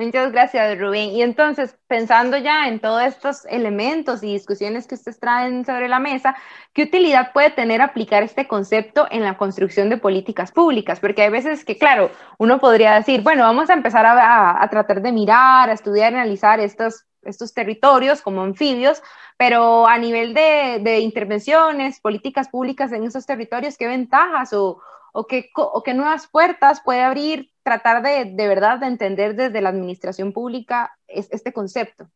[0.00, 1.10] Muchas gracias, Rubén.
[1.10, 5.98] Y entonces, pensando ya en todos estos elementos y discusiones que ustedes traen sobre la
[5.98, 6.34] mesa,
[6.72, 11.00] ¿qué utilidad puede tener aplicar este concepto en la construcción de políticas públicas?
[11.00, 14.70] Porque hay veces que, claro, uno podría decir, bueno, vamos a empezar a, a, a
[14.70, 19.02] tratar de mirar, a estudiar, analizar estos, estos territorios como anfibios,
[19.36, 24.80] pero a nivel de, de intervenciones, políticas públicas en esos territorios, ¿qué ventajas o,
[25.12, 29.60] o qué, o qué nuevas puertas puede abrir tratar de, de verdad de entender desde
[29.60, 32.10] la administración pública es, este concepto?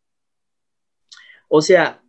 [1.48, 2.02] O sea,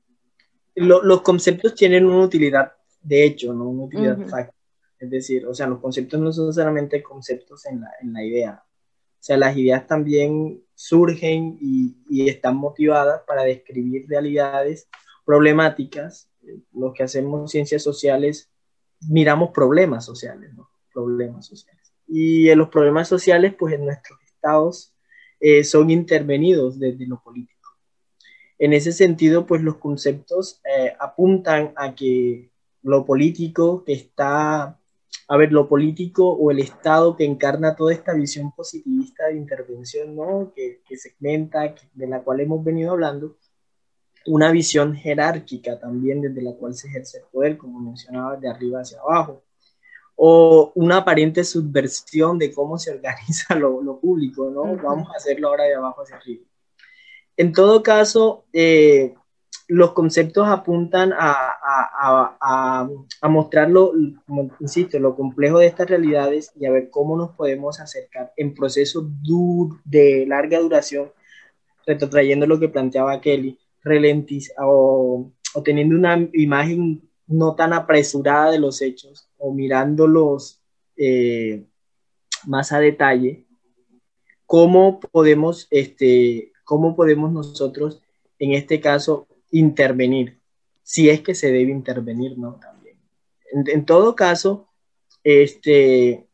[0.75, 2.73] lo, los conceptos tienen una utilidad
[3.05, 4.51] de hecho, no una utilidad uh -huh.
[4.97, 8.63] Es decir, o sea, los conceptos no son solamente conceptos en la, en la idea.
[8.65, 14.87] O sea, las ideas también surgen y, y están motivadas para describir realidades
[15.25, 16.29] problemáticas.
[16.73, 18.49] Los que hacemos ciencias sociales
[19.01, 20.69] miramos problemas sociales, ¿no?
[20.95, 24.93] Problemas sociales y en los problemas sociales, pues en nuestros estados
[25.39, 27.53] eh, son intervenidos desde lo político.
[28.58, 32.51] En ese sentido, pues los conceptos eh, apuntan a que
[32.84, 34.79] lo político que está,
[35.27, 40.15] a ver, lo político o el Estado que encarna toda esta visión positivista de intervención,
[40.15, 40.53] ¿no?
[40.55, 43.36] Que, segmenta, de la cual hemos venido hablando,
[44.27, 48.81] una visión jerárquica también desde la cual se ejerce el poder, como mencionaba, de arriba
[48.81, 49.43] hacia abajo
[50.15, 54.62] o una aparente subversión de cómo se organiza lo, lo público, ¿no?
[54.62, 54.82] Uh -huh.
[54.82, 56.43] Vamos a hacerlo ahora de abajo hacia arriba.
[57.38, 59.13] En todo caso, eh,
[59.67, 62.89] los conceptos apuntan a, a, a,
[63.21, 63.93] a, mostrarlo,
[64.60, 69.06] insisto, lo complejo de estas realidades y a ver cómo nos podemos acercar en procesos
[69.84, 71.12] de larga duración,
[71.86, 78.60] retrotrayendo lo que planteaba Kelly, relentiz o, o teniendo una imagen no tan apresurada de
[78.60, 80.60] los hechos o mirándolos
[80.97, 81.65] eh,
[82.47, 83.45] más a detalle
[84.47, 88.01] cómo podemos, este, cómo podemos nosotros,
[88.39, 90.39] en este caso, intervenir,
[90.81, 92.55] si es que se debe intervenir, ¿no?
[92.55, 92.97] También.
[93.51, 94.67] En, todo caso,
[95.23, 96.27] este,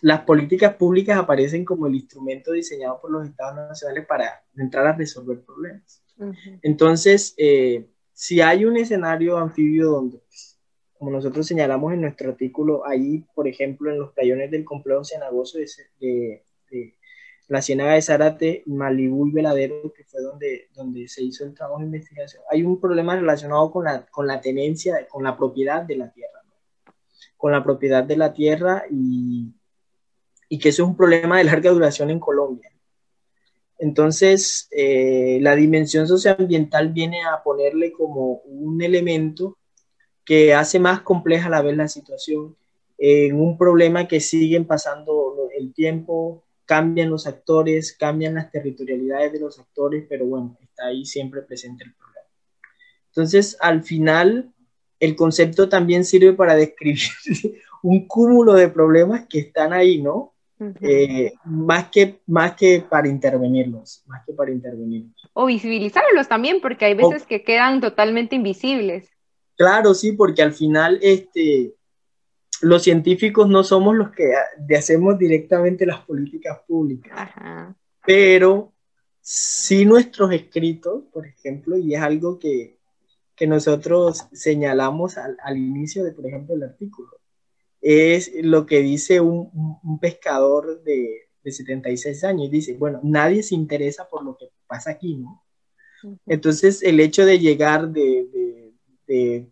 [0.00, 4.92] las políticas públicas aparecen como el instrumento diseñado por los estados nacionales para entrar a
[4.92, 6.00] resolver problemas.
[6.62, 10.22] Entonces, eh, si hay un escenario anfibio donde,
[11.02, 15.58] como nosotros señalamos en nuestro artículo, ahí, por ejemplo, en los tallones del complejo cenagoso
[15.58, 16.94] de, de,
[17.48, 21.80] la Ciénaga de Zárate, Malibú y Veladero, que fue donde, donde se hizo el trabajo
[21.80, 25.96] de investigación, hay un problema relacionado con la, con la tenencia, con la propiedad de
[25.96, 26.40] la tierra,
[27.36, 29.52] con la propiedad de la tierra y,
[30.48, 32.70] y que eso es un problema de larga duración en Colombia.
[33.76, 39.58] Entonces, eh, la dimensión socioambiental viene a ponerle como un elemento
[40.24, 42.56] que hace más compleja a la vez la situación
[42.98, 49.40] en un problema que siguen pasando el tiempo, cambian los actores, cambian las territorialidades de
[49.40, 52.26] los actores, pero bueno, está ahí siempre presente el problema.
[53.08, 54.52] Entonces, al final,
[55.00, 57.02] el concepto también sirve para describir
[57.82, 60.32] un cúmulo de problemas que están ahí, ¿no?
[60.80, 65.28] Eh, más, que, más que para intervenirlos, más que para intervenirlos.
[65.32, 69.11] O visibilizarlos también, porque hay veces que quedan totalmente invisibles.
[69.62, 71.76] Claro, sí, porque al final este,
[72.62, 74.32] los científicos no somos los que
[74.76, 77.30] hacemos directamente las políticas públicas,
[78.04, 78.72] pero
[79.20, 82.80] sí nuestros escritos, por ejemplo, y es algo que,
[83.36, 87.20] que nosotros señalamos al, al, inicio de, por ejemplo, el artículo
[87.80, 92.50] es lo que dice un, un pescador de, de, 76 años.
[92.50, 95.44] Dice, bueno, nadie se interesa por lo que pasa aquí, ¿no?
[96.26, 98.72] Entonces, el hecho de llegar, de, de,
[99.06, 99.51] de,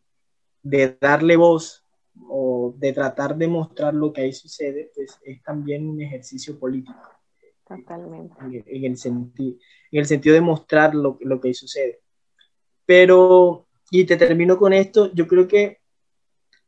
[0.62, 1.84] darle voz
[2.28, 7.00] o de tratar de mostrar lo que ahí sucede, pues es también un ejercicio político.
[7.66, 8.34] Totalmente.
[8.40, 12.00] En, el, en el sentido de mostrar lo, lo que ahí sucede.
[12.84, 15.78] Pero, y te termino con esto, yo creo que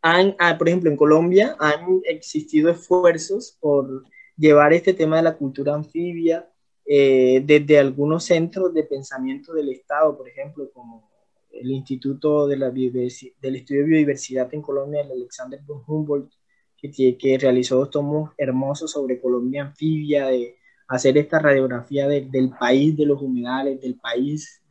[0.01, 4.05] han, ah, por ejemplo, en Colombia han existido esfuerzos por
[4.37, 6.49] llevar este tema de la cultura anfibia
[6.85, 11.12] eh, desde algunos centros de pensamiento del Estado, por ejemplo, como
[11.53, 16.33] el Instituto de la del Estudio de Biodiversidad en Colombia, el Alexander von Humboldt,
[16.77, 20.57] que, que realizó dos tomos hermosos sobre Colombia anfibia, de
[20.89, 24.63] hacer esta radiografía del país de los humedales, del país,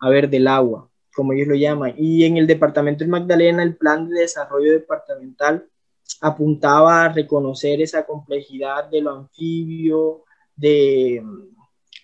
[0.00, 1.94] a ver, del agua como ellos lo llaman.
[1.96, 5.66] Y en el departamento de Magdalena, el plan de desarrollo departamental
[6.20, 10.24] apuntaba a reconocer esa complejidad de lo anfibio,
[10.56, 11.22] de,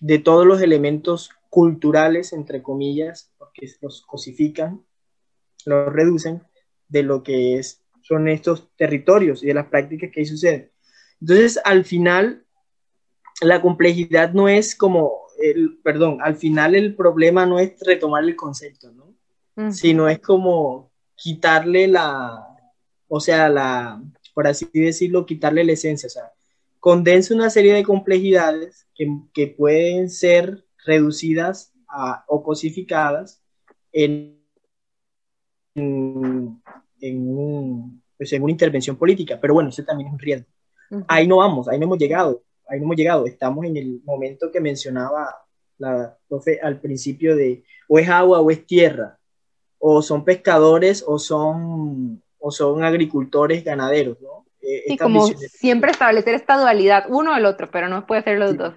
[0.00, 4.84] de todos los elementos culturales, entre comillas, porque los cosifican,
[5.66, 6.42] los reducen
[6.88, 10.70] de lo que es, son estos territorios y de las prácticas que ahí suceden.
[11.20, 12.44] Entonces, al final,
[13.42, 18.36] la complejidad no es como el, perdón, al final el problema no es retomar el
[18.36, 19.10] concepto, ¿no?
[19.72, 22.46] Sino es como quitarle la,
[23.08, 26.32] o sea, la, por así decirlo, quitarle la esencia, o sea,
[26.78, 33.39] condensa una serie de complejidades que, que pueden ser reducidas a, o cosificadas
[33.92, 34.40] en,
[35.74, 40.46] en, un, pues en una intervención política, pero bueno, eso también es un riesgo.
[41.06, 44.50] Ahí no vamos, ahí no hemos llegado ahí no hemos llegado, estamos en el momento
[44.50, 45.36] que mencionaba
[45.78, 49.18] la profe al principio de o es agua o es tierra,
[49.78, 54.46] o son pescadores o son, o son agricultores ganaderos, ¿no?
[54.62, 58.56] Eh, como siempre establecer esta dualidad, uno o el otro, pero no puede ser los
[58.56, 58.74] dos.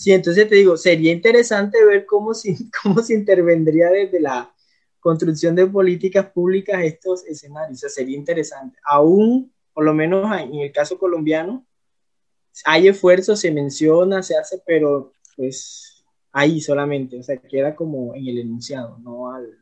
[0.00, 4.50] Sí, entonces te digo, sería interesante ver cómo se, cómo se intervendría desde la
[4.98, 8.78] construcción de políticas públicas estos escenarios, o sea, sería interesante.
[8.82, 11.66] Aún, por lo menos en el caso colombiano,
[12.64, 18.26] hay esfuerzo, se menciona, se hace, pero pues ahí solamente, o sea, queda como en
[18.26, 19.58] el enunciado, no al,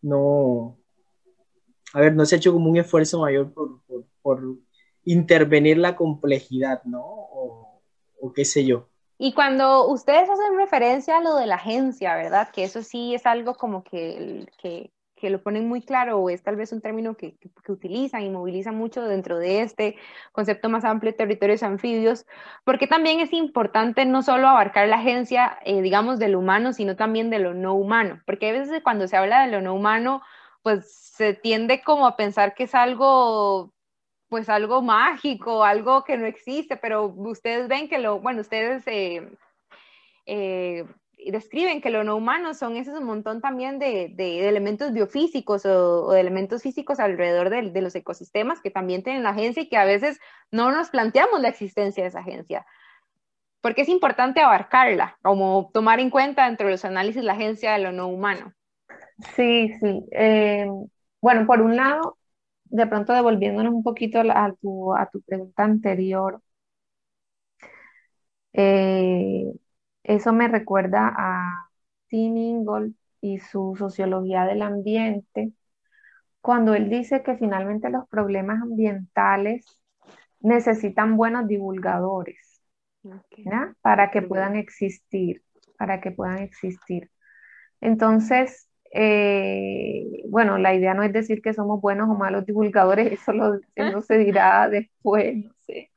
[0.00, 0.78] no,
[1.92, 3.82] a ver, no se ha hecho como un esfuerzo mayor por,
[4.22, 4.56] por,
[5.04, 7.04] intervenir la complejidad, ¿no?
[7.04, 7.82] O,
[8.18, 8.88] o, qué sé yo.
[9.18, 12.50] Y cuando ustedes hacen referencia a lo de la agencia, ¿verdad?
[12.50, 14.90] Que eso sí es algo como que, que,
[15.30, 18.74] lo ponen muy claro o es tal vez un término que, que, utilizan y movilizan
[18.74, 19.96] mucho dentro de este
[20.32, 22.26] concepto más amplio de territorios anfibios,
[22.62, 26.94] porque también es importante no solo abarcar la agencia, eh, digamos, de lo humano, sino
[26.94, 30.20] también de lo no humano, porque a veces cuando se habla de lo no humano,
[30.62, 33.73] pues se tiende como a pensar que es algo
[34.34, 39.30] pues algo mágico, algo que no existe, pero ustedes ven que lo, bueno, ustedes eh,
[40.26, 40.84] eh,
[41.30, 46.62] describen que lo no humano son ese montón también de, de, elementos biofísicos o, elementos
[46.62, 50.18] físicos alrededor de, de, los ecosistemas que también tienen la agencia y que a veces
[50.50, 52.66] no nos planteamos la existencia de esa agencia.
[53.60, 55.16] ¿Por qué es importante abarcarla?
[55.22, 58.52] Como tomar en cuenta dentro de los análisis la agencia de lo no humano.
[59.36, 60.04] Sí, sí.
[60.10, 60.66] Eh,
[61.20, 62.18] bueno, por un lado,
[62.74, 66.42] de pronto devolviéndonos un poquito a tu, a tu pregunta anterior,
[68.52, 69.52] eh,
[70.02, 71.70] eso me recuerda a
[72.08, 75.52] Tim Ingold y su sociología del ambiente,
[76.40, 79.78] cuando él dice que finalmente los problemas ambientales
[80.40, 82.60] necesitan buenos divulgadores
[83.82, 85.44] para que puedan existir,
[85.78, 87.10] para que puedan existir.
[87.80, 93.32] Entonces, eh, bueno, la idea no es decir que somos buenos o malos divulgadores, eso,
[93.32, 95.90] lo, se dirá después, no sé.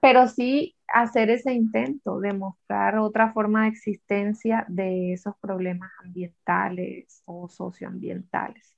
[0.00, 7.22] Pero sí hacer ese intento de mostrar otra forma de existencia de esos problemas ambientales
[7.26, 8.74] o socioambientales.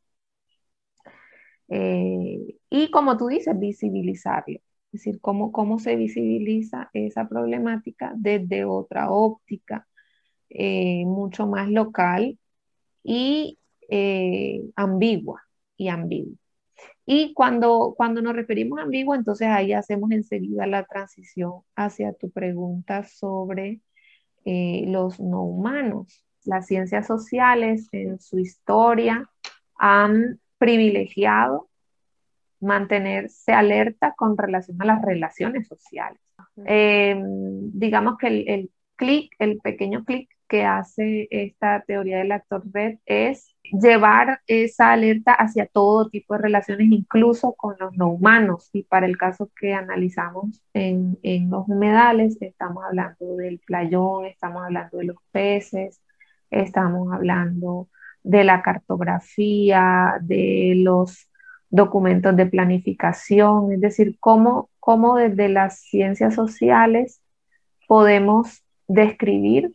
[1.68, 4.58] Eh, y como tú dices, visibilizarlo.
[4.92, 9.86] Es decir, cómo, cómo se visibiliza esa problemática desde otra óptica,
[10.50, 12.38] eh, mucho más local
[13.02, 15.42] y eh, ambigua
[15.76, 16.36] y ambigua.
[17.04, 22.30] Y cuando, cuando nos referimos a ambigua, entonces ahí hacemos enseguida la transición hacia tu
[22.30, 23.80] pregunta sobre
[24.44, 26.24] eh, los no humanos.
[26.44, 29.28] Las ciencias sociales en su historia
[29.76, 31.68] han privilegiado
[32.60, 36.20] mantenerse alerta con relación a las relaciones sociales.
[36.64, 42.62] Em, digamos que el, el clic, el pequeño clic que hace esta teoría del actor
[42.74, 48.68] red es llevar esa alerta hacia todo tipo de relaciones, incluso con los no humanos.
[48.74, 54.62] Y para el caso que analizamos en, en los humedales, estamos hablando del playón, estamos
[54.62, 56.02] hablando de los peces,
[56.50, 57.88] estamos hablando
[58.22, 61.30] de la cartografía, de los
[61.70, 67.22] documentos de planificación, es decir, cómo, cómo desde las ciencias sociales
[67.88, 69.72] podemos describir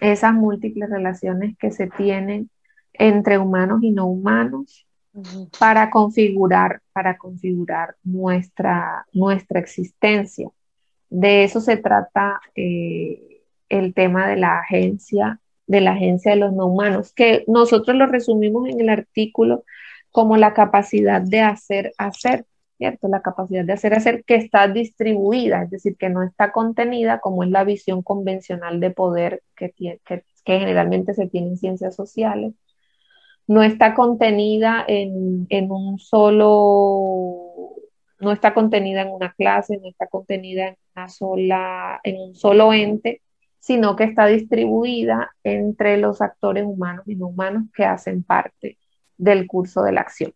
[0.00, 2.50] esas múltiples relaciones que se tienen
[2.92, 4.86] entre humanos y no humanos
[5.58, 10.48] para configurar, para configurar nuestra, nuestra existencia.
[11.08, 16.52] De eso se trata eh, el tema de la agencia, de la agencia de los
[16.52, 19.64] no humanos, que nosotros lo resumimos en el artículo
[20.10, 22.46] como la capacidad de hacer, hacer.
[22.78, 23.08] ¿Cierto?
[23.08, 27.44] La capacidad de hacer hacer que está distribuida, es decir, que no está contenida como
[27.44, 32.52] es la visión convencional de poder que, que, generalmente se tiene en ciencias sociales,
[33.46, 37.74] no está contenida en, en, un solo,
[38.20, 42.72] no está contenida en una clase, no está contenida en una sola, en un solo
[42.72, 43.22] ente,
[43.60, 48.78] sino que está distribuida entre los actores humanos y no humanos que hacen parte
[49.16, 50.34] del curso de la acción.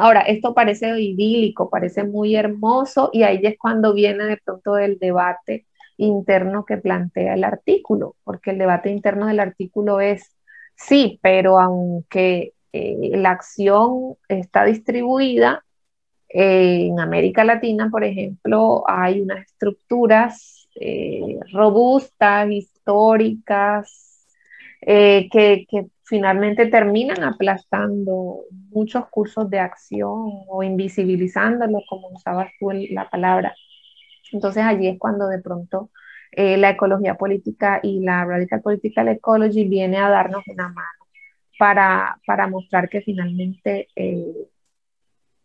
[0.00, 4.98] Ahora, esto parece idílico, parece muy hermoso y ahí es cuando viene de pronto el
[4.98, 5.66] debate
[5.98, 10.34] interno que plantea el artículo, porque el debate interno del artículo es,
[10.74, 15.66] sí, pero aunque eh, la acción está distribuida,
[16.30, 24.26] eh, en América Latina, por ejemplo, hay unas estructuras eh, robustas, históricas,
[24.80, 25.28] que,
[25.68, 28.40] que finalmente terminan aplastando
[28.70, 30.10] muchos cursos de acción
[30.48, 33.54] o invisibilizándolos, como usabas tú la palabra.
[34.32, 35.90] Entonces allí es cuando de pronto
[36.32, 41.06] eh, la ecología política y la Radical Political Ecology viene a darnos una mano
[41.58, 44.48] para, para mostrar que finalmente, eh,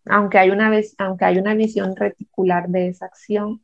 [0.05, 3.61] aunque, hay una vez, aunque hay una visión reticular de esa acción,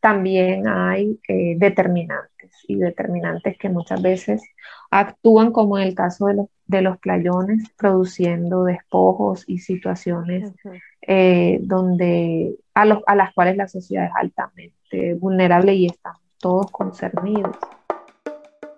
[0.00, 2.31] también hay eh, determinantes
[2.68, 4.42] y determinantes que muchas veces
[4.90, 10.52] actúan como en el caso de los, de los playones, produciendo despojos y situaciones
[11.02, 16.70] eh, donde, a, los, a las cuales la sociedad es altamente vulnerable y estamos todos
[16.70, 17.56] concernidos.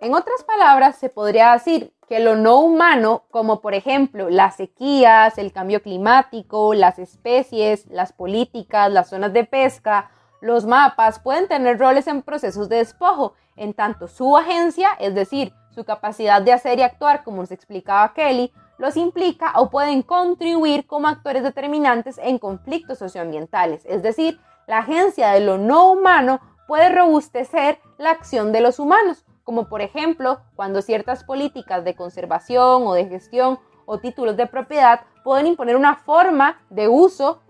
[0.00, 5.38] En otras palabras, se podría decir que lo no humano, como por ejemplo las sequías,
[5.38, 10.10] el cambio climático, las especies, las políticas, las zonas de pesca,
[10.42, 15.52] los mapas pueden tener roles en procesos de despojo, en tanto su agencia, es decir,
[15.70, 20.86] su capacidad de hacer y actuar, como nos explicaba Kelly, los implica o pueden contribuir
[20.86, 26.88] como actores determinantes en conflictos socioambientales, es decir, la agencia de lo no humano puede
[26.88, 32.94] robustecer la acción de los humanos, como por ejemplo cuando ciertas políticas de conservación o
[32.94, 37.42] de gestión o títulos de propiedad pueden imponer una forma de uso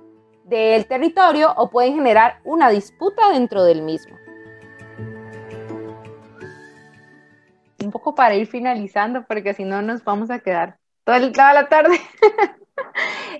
[0.45, 4.24] del territorio o pueden generar una disputa dentro del mismo.
[7.85, 11.99] Un poco para ir finalizando, porque si no nos vamos a quedar toda la tarde.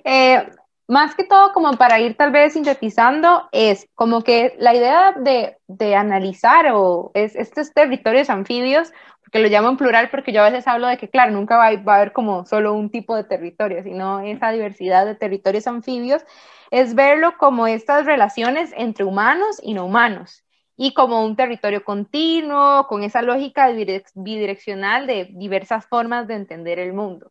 [0.05, 0.47] Eh,
[0.87, 5.57] más que todo como para ir tal vez sintetizando, es como que la idea de,
[5.67, 10.51] de analizar o es, estos territorios anfibios, porque lo llamo en plural porque yo a
[10.51, 13.25] veces hablo de que, claro, nunca va, va a haber como solo un tipo de
[13.25, 16.23] territorio, sino esa diversidad de territorios anfibios,
[16.71, 20.44] es verlo como estas relaciones entre humanos y no humanos
[20.77, 23.69] y como un territorio continuo, con esa lógica
[24.15, 27.31] bidireccional de diversas formas de entender el mundo.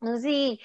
[0.00, 0.60] No sé si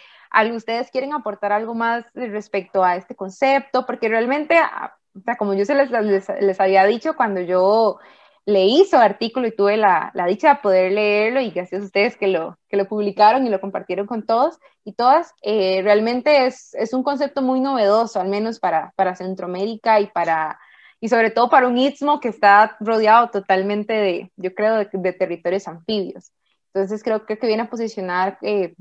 [0.53, 5.53] ustedes quieren aportar algo más respecto a este concepto, porque realmente, ah, o sea, como
[5.53, 7.99] yo se les, les, había dicho cuando yo
[8.45, 12.17] leí su artículo y tuve la, la, dicha de poder leerlo y gracias a ustedes
[12.17, 16.73] que lo, que lo publicaron y lo compartieron con todos y todas, eh, realmente es,
[16.73, 20.59] es, un concepto muy novedoso, al menos para, para Centroamérica y para
[21.01, 25.13] y sobre todo para un istmo que está rodeado totalmente de, yo creo, de, de
[25.13, 26.31] territorios anfibios.
[26.73, 28.75] Entonces creo, que viene a posicionar eh,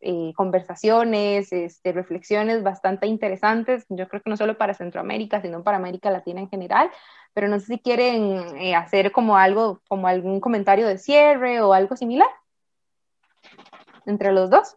[0.00, 5.76] eh, conversaciones, este, reflexiones bastante interesantes, yo creo que no solo para Centroamérica, sino para
[5.76, 6.90] América Latina en general,
[7.32, 11.72] pero no sé si quieren eh, hacer como algo, como algún comentario de cierre o
[11.72, 12.28] algo similar
[14.04, 14.76] entre los dos.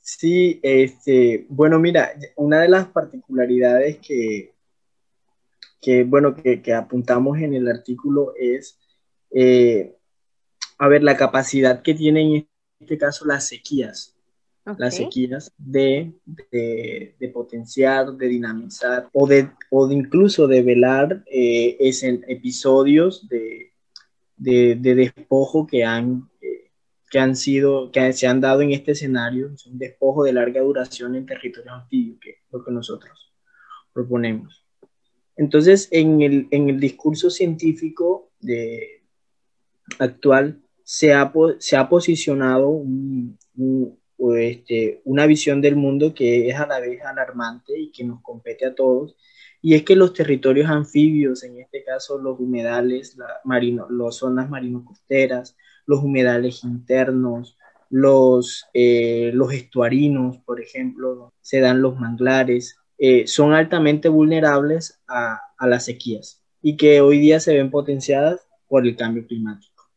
[0.00, 4.54] Sí, este, bueno, mira, una de las particularidades que,
[5.80, 8.78] que bueno, que, que apuntamos en el artículo es
[10.80, 12.48] a ver, la capacidad que tienen en
[12.80, 14.16] este caso las sequías,
[14.78, 21.76] las sequías de, de, potenciar, de dinamizar o de, o incluso de velar eh,
[22.28, 23.74] episodios de,
[24.38, 26.70] de, despojo que han, eh,
[27.10, 31.14] que han sido, que se han dado en este escenario, un despojo de larga duración
[31.14, 33.34] en territorios anfibios, que es lo que nosotros
[33.92, 34.59] proponemos.
[35.40, 38.30] Entonces, en el, en el discurso científico
[39.98, 42.84] actual, se ha, se ha posicionado
[44.36, 48.66] este, una visión del mundo que es a la vez alarmante y que nos compete
[48.66, 49.16] a todos,
[49.62, 54.50] y es que los territorios anfibios, en este caso los humedales, la marino, las zonas
[54.50, 57.56] marino-costeras, los humedales internos,
[57.88, 65.40] los, eh, los estuarinos, por ejemplo, se dan los manglares, eh, son altamente vulnerables a,
[65.56, 69.90] a las sequías y que hoy día se ven potenciadas por el cambio climático.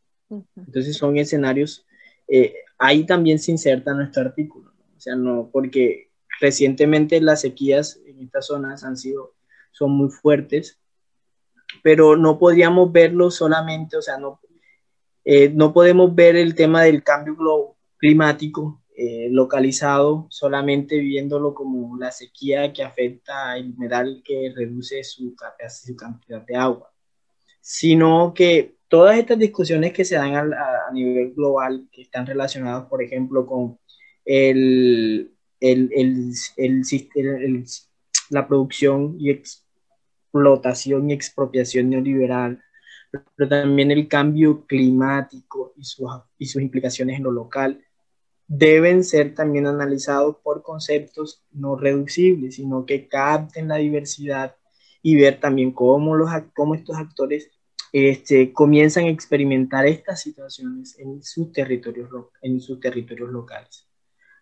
[0.56, 1.86] Entonces son escenarios,
[2.28, 8.22] eh, ahí también se inserta nuestro artículo, o sea, no, porque recientemente las sequías en
[8.22, 9.36] estas zonas han sido,
[9.72, 10.80] son muy fuertes,
[11.84, 14.39] pero no podríamos verlo solamente, o sea, no,
[15.26, 17.36] eh, no podemos ver el tema del cambio
[17.97, 25.35] climático eh, localizado solamente viéndolo como la sequía que afecta el humedal que reduce su,
[25.69, 26.91] su cantidad de agua,
[27.59, 33.01] sino que todas estas discusiones que se dan a, nivel global, que están relacionadas, por
[33.01, 33.79] ejemplo, con
[34.25, 37.65] el, el, el,
[38.29, 42.61] la producción y explotación y expropiación neoliberal,
[43.35, 47.83] pero también el cambio climático y sus, y sus implicaciones en lo local,
[48.56, 54.56] deben ser también analizados por conceptos no reducibles, sino que capten la diversidad
[55.01, 57.49] y ver también cómo, los, cómo estos actores
[57.91, 62.10] este, comienzan a experimentar estas situaciones en sus territorios,
[62.43, 63.88] en sus territorios locales.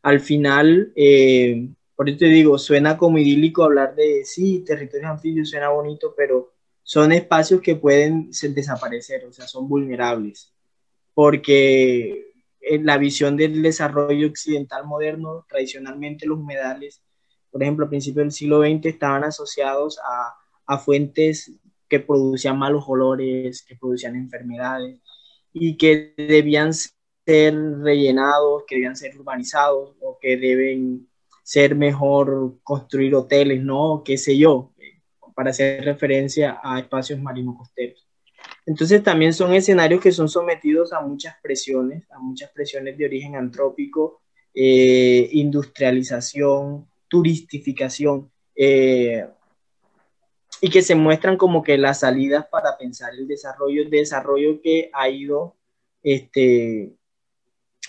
[0.04, 5.50] Al final, eh, por eso te digo, suena como idílico hablar de, sí, territorios anfibios
[5.50, 6.54] suena bonito, pero
[6.84, 10.54] son espacios que pueden desaparecer, o sea, son vulnerables,
[11.14, 12.31] porque
[12.62, 17.02] en la visión del desarrollo occidental moderno, tradicionalmente los humedales,
[17.50, 20.36] por ejemplo, a principios del siglo XX, estaban asociados a,
[20.68, 21.52] a fuentes
[21.90, 25.02] que producían malos olores, que producían enfermedades
[25.52, 31.10] y que debían ser rellenados, que debían ser urbanizados o que deben
[31.44, 34.04] ser mejor construir hoteles, ¿no?
[34.06, 34.72] Qué sé yo,
[35.36, 38.08] para hacer referencia a espacios marino-costeros.
[38.72, 43.36] Entonces también son escenarios que son sometidos a muchas presiones, a muchas presiones de origen
[43.36, 44.22] antrópico,
[44.54, 48.32] eh, industrialización, turistificación.
[48.56, 49.28] Eh,
[50.62, 54.90] y que se muestran como que las salidas para pensar el desarrollo, el desarrollo que
[54.94, 55.58] ha ido
[56.02, 56.94] este,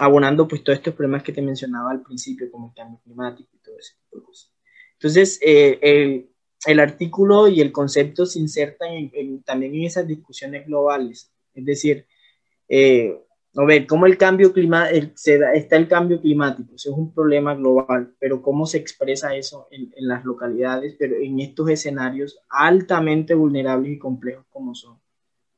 [0.01, 3.59] abonando pues todos estos problemas que te mencionaba al principio, como el cambio climático y
[3.59, 4.53] todo ese tipo de cosas.
[4.95, 6.32] Entonces, eh, el,
[6.67, 9.11] el, artículo y el concepto se insertan
[9.45, 12.07] también en esas discusiones globales, es decir,
[12.69, 13.19] eh,
[13.55, 18.15] a ver, cómo el cambio climático, está el cambio climático, eso es un problema global,
[18.19, 23.93] pero cómo se expresa eso en, en, las localidades, pero en estos escenarios altamente vulnerables
[23.93, 24.99] y complejos como son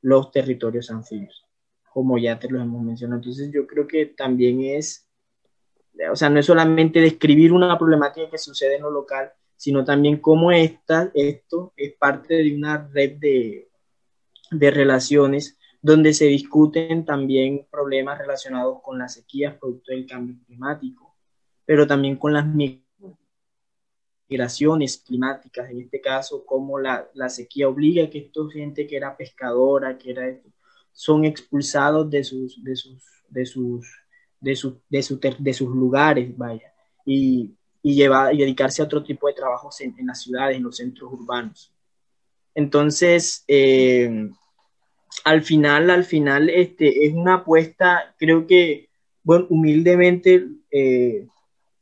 [0.03, 1.47] los territorios anfibios,
[1.93, 3.21] como ya te los hemos mencionado.
[3.21, 5.05] Entonces yo creo que también es
[6.11, 9.33] o sea, no es solamente describir una problemática que sucede en lo local,
[9.65, 13.71] sino también cómo esta, esto es parte de una red de,
[14.51, 21.17] de relaciones donde se discuten también problemas relacionados con las sequías producto del cambio climático,
[21.65, 22.45] pero también con las
[24.29, 28.99] migraciones climáticas, en este caso, cómo la, la sequía obliga a que esta gente que
[28.99, 30.39] era pescadora, que era
[30.93, 33.89] son expulsados de sus, de sus, de sus,
[34.41, 36.71] de, su, de, su, de sus lugares, vaya,
[37.07, 40.79] y, y, llevar, y dedicarse a otro tipo de trabajos en, las ciudades, en los
[40.79, 41.71] centros urbanos.
[42.55, 44.31] Entonces, eh,
[45.25, 48.89] al final, al final, este, es una apuesta, creo que,
[49.23, 51.29] bueno, humildemente, eh,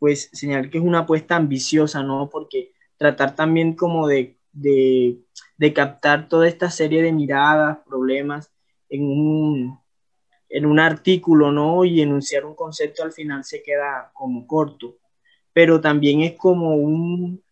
[0.00, 2.28] pues señalar que es una apuesta ambiciosa, ¿no?
[2.28, 5.20] Porque tratar también como de, de,
[5.56, 8.52] de captar toda esta serie de miradas, problemas,
[8.88, 9.78] en un,
[10.48, 11.84] en un artículo, ¿no?
[11.84, 14.98] Y enunciar un concepto al final se queda como corto,
[15.52, 17.42] pero también es como un,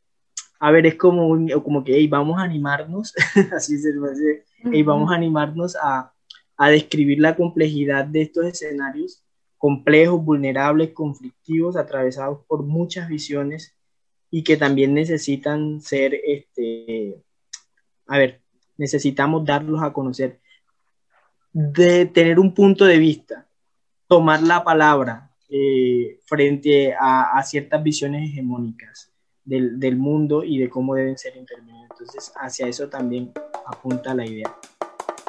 [0.59, 3.14] a ver, es como, un, como que, hey, vamos a animarnos,
[3.55, 6.12] así se dice, hey, vamos a animarnos a,
[6.57, 9.22] a describir la complejidad de estos escenarios
[9.61, 13.76] complejos, vulnerables, conflictivos, atravesados por muchas visiones
[14.30, 17.22] y que también necesitan ser, este,
[18.07, 18.40] a ver,
[18.78, 20.40] necesitamos darlos a conocer.
[21.53, 23.46] De tener un punto de vista,
[24.07, 29.11] tomar la palabra eh, frente a, ciertas visiones hegemónicas
[29.44, 31.88] del, del, mundo y de cómo deben ser intervenidos.
[31.90, 33.32] Entonces, hacia eso también
[33.66, 34.55] apunta la idea.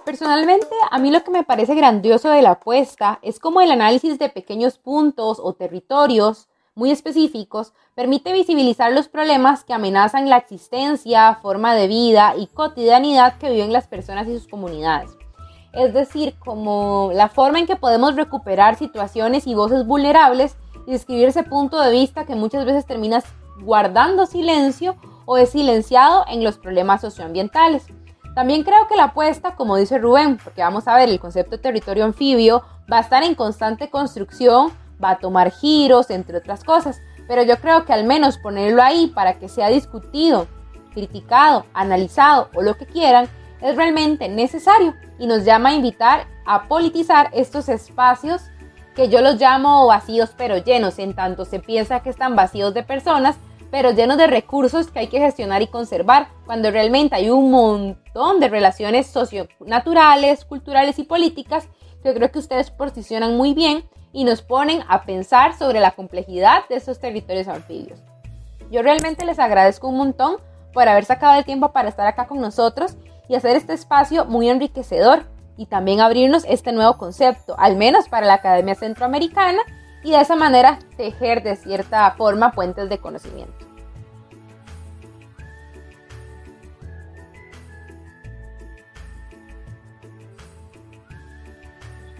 [0.05, 4.19] Personalmente, a mí lo que me parece grandioso de la apuesta es cómo el análisis
[4.19, 11.39] de pequeños puntos o territorios muy específicos permite visibilizar los problemas que amenazan la existencia,
[11.41, 15.17] forma de vida y cotidianidad que viven las personas y sus comunidades
[15.73, 21.29] es decir, como la forma en que podemos recuperar situaciones y voces vulnerables y describir
[21.29, 23.23] ese punto de vista que muchas veces terminas
[23.61, 24.95] guardando silencio
[25.25, 27.85] o es silenciado en los problemas socioambientales.
[28.35, 31.61] También creo que la apuesta, como dice Rubén, porque vamos a ver, el concepto de
[31.61, 34.71] territorio anfibio va a estar en constante construcción,
[35.03, 39.07] va a tomar giros, entre otras cosas, pero yo creo que al menos ponerlo ahí
[39.07, 40.47] para que sea discutido,
[40.93, 43.27] criticado, analizado o lo que quieran,
[43.61, 48.41] es realmente necesario y nos llama a invitar a politizar estos espacios
[48.95, 52.83] que yo los llamo vacíos pero llenos, en tanto se piensa que están vacíos de
[52.83, 53.37] personas,
[53.69, 58.39] pero llenos de recursos que hay que gestionar y conservar, cuando realmente hay un montón
[58.39, 61.69] de relaciones socionaturales, culturales y políticas
[62.03, 66.67] que creo que ustedes posicionan muy bien y nos ponen a pensar sobre la complejidad
[66.67, 67.99] de estos territorios anfibios.
[68.71, 70.37] Yo realmente les agradezco un montón
[70.73, 72.97] por haber sacado el tiempo para estar acá con nosotros
[73.31, 75.23] y hacer este espacio muy enriquecedor
[75.55, 79.61] y también abrirnos este nuevo concepto, al menos para la Academia Centroamericana,
[80.03, 83.53] y de esa manera tejer de cierta forma puentes de conocimiento.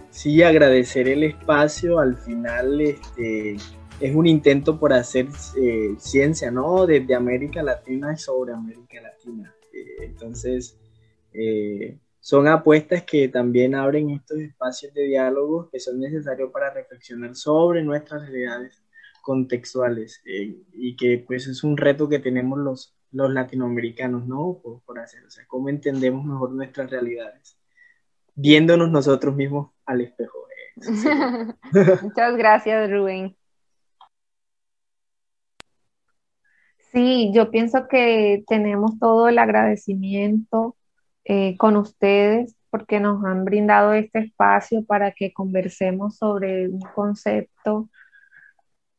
[0.08, 1.98] Sí, agradecer el espacio.
[1.98, 3.56] Al final este,
[4.00, 5.28] es un intento por hacer
[5.60, 6.86] eh, ciencia, ¿no?
[6.86, 9.54] Desde América Latina y sobre América Latina.
[9.74, 10.78] Eh, entonces,
[11.34, 17.34] eh, son apuestas que también abren estos espacios de diálogo que son necesarios para reflexionar
[17.34, 18.82] sobre nuestras realidades
[19.22, 24.60] contextuales eh, y que pues es un reto que tenemos los, los latinoamericanos, ¿no?
[24.84, 27.58] Por, hacer, o sea, cómo entendemos mejor nuestras realidades,
[28.34, 30.38] viéndonos nosotros mismos al espejo.
[32.02, 33.36] Muchas gracias, Rubén.
[36.92, 40.76] Sí, yo pienso que tenemos todo el agradecimiento
[41.24, 47.90] eh, con ustedes porque nos han brindado este espacio para que conversemos sobre un concepto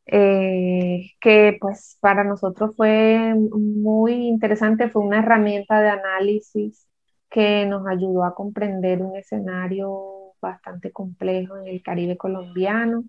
[0.06, 6.88] eh, que pues para nosotros fue muy interesante, fue una herramienta de análisis
[7.30, 13.06] que nos ayudó a comprender un escenario bastante complejo en el Caribe colombiano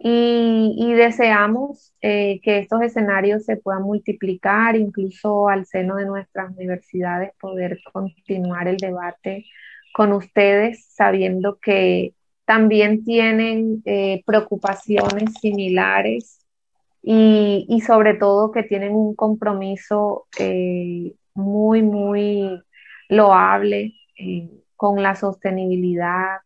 [0.00, 7.32] y, deseamos eh, que estos escenarios se puedan multiplicar, incluso al seno de nuestras universidades,
[7.40, 9.46] poder continuar el debate
[9.92, 16.46] con ustedes, sabiendo que también tienen eh, preocupaciones similares
[17.02, 22.62] y, sobre todo que tienen un compromiso eh, muy, muy
[23.08, 23.94] loable
[24.76, 26.38] con la sostenibilidad,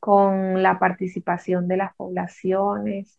[0.00, 3.18] con la participación de las poblaciones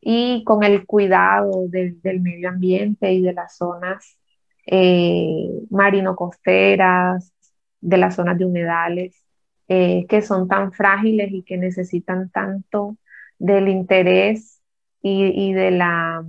[0.00, 4.18] y con el cuidado del medio ambiente y de las zonas
[4.66, 7.32] eh, marino-costeras,
[7.80, 9.24] de las zonas de humedales,
[9.68, 12.96] eh, que son tan frágiles y que necesitan tanto
[13.38, 14.60] del interés
[15.02, 16.24] y, de, la,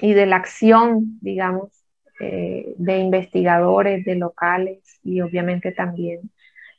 [0.00, 1.84] y de la acción, digamos,
[2.20, 6.30] eh, de investigadores, de locales y obviamente también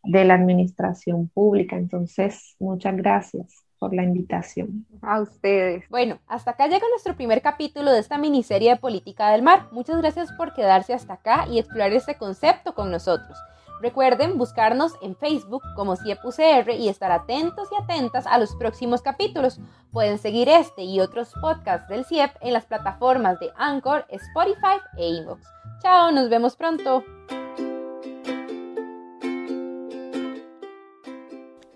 [0.08, 1.76] de la administración pública.
[1.76, 4.86] Entonces, muchas gracias por la invitación.
[5.01, 5.84] A ustedes.
[5.89, 9.68] Bueno, hasta acá llega nuestro primer capítulo de esta miniserie de Política del Mar.
[9.72, 13.38] Muchas gracias por quedarse hasta acá y explorar este concepto con nosotros.
[13.80, 19.60] Recuerden buscarnos en Facebook como CIEPUCR y estar atentos y atentas a los próximos capítulos.
[19.91, 25.08] Pueden seguir este y otros podcasts del CIEP en las plataformas de Anchor, Spotify e
[25.10, 25.43] Inbox.
[25.84, 27.03] Chao, nos vemos pronto.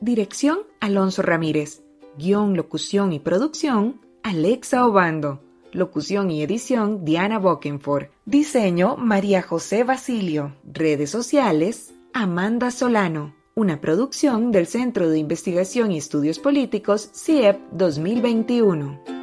[0.01, 1.83] Dirección Alonso Ramírez.
[2.17, 5.43] Guión, locución y producción Alexa Obando.
[5.73, 8.07] Locución y edición Diana Bokenford.
[8.25, 10.55] Diseño María José Basilio.
[10.63, 13.35] Redes sociales Amanda Solano.
[13.53, 19.20] Una producción del Centro de Investigación y Estudios Políticos CIEP 2021.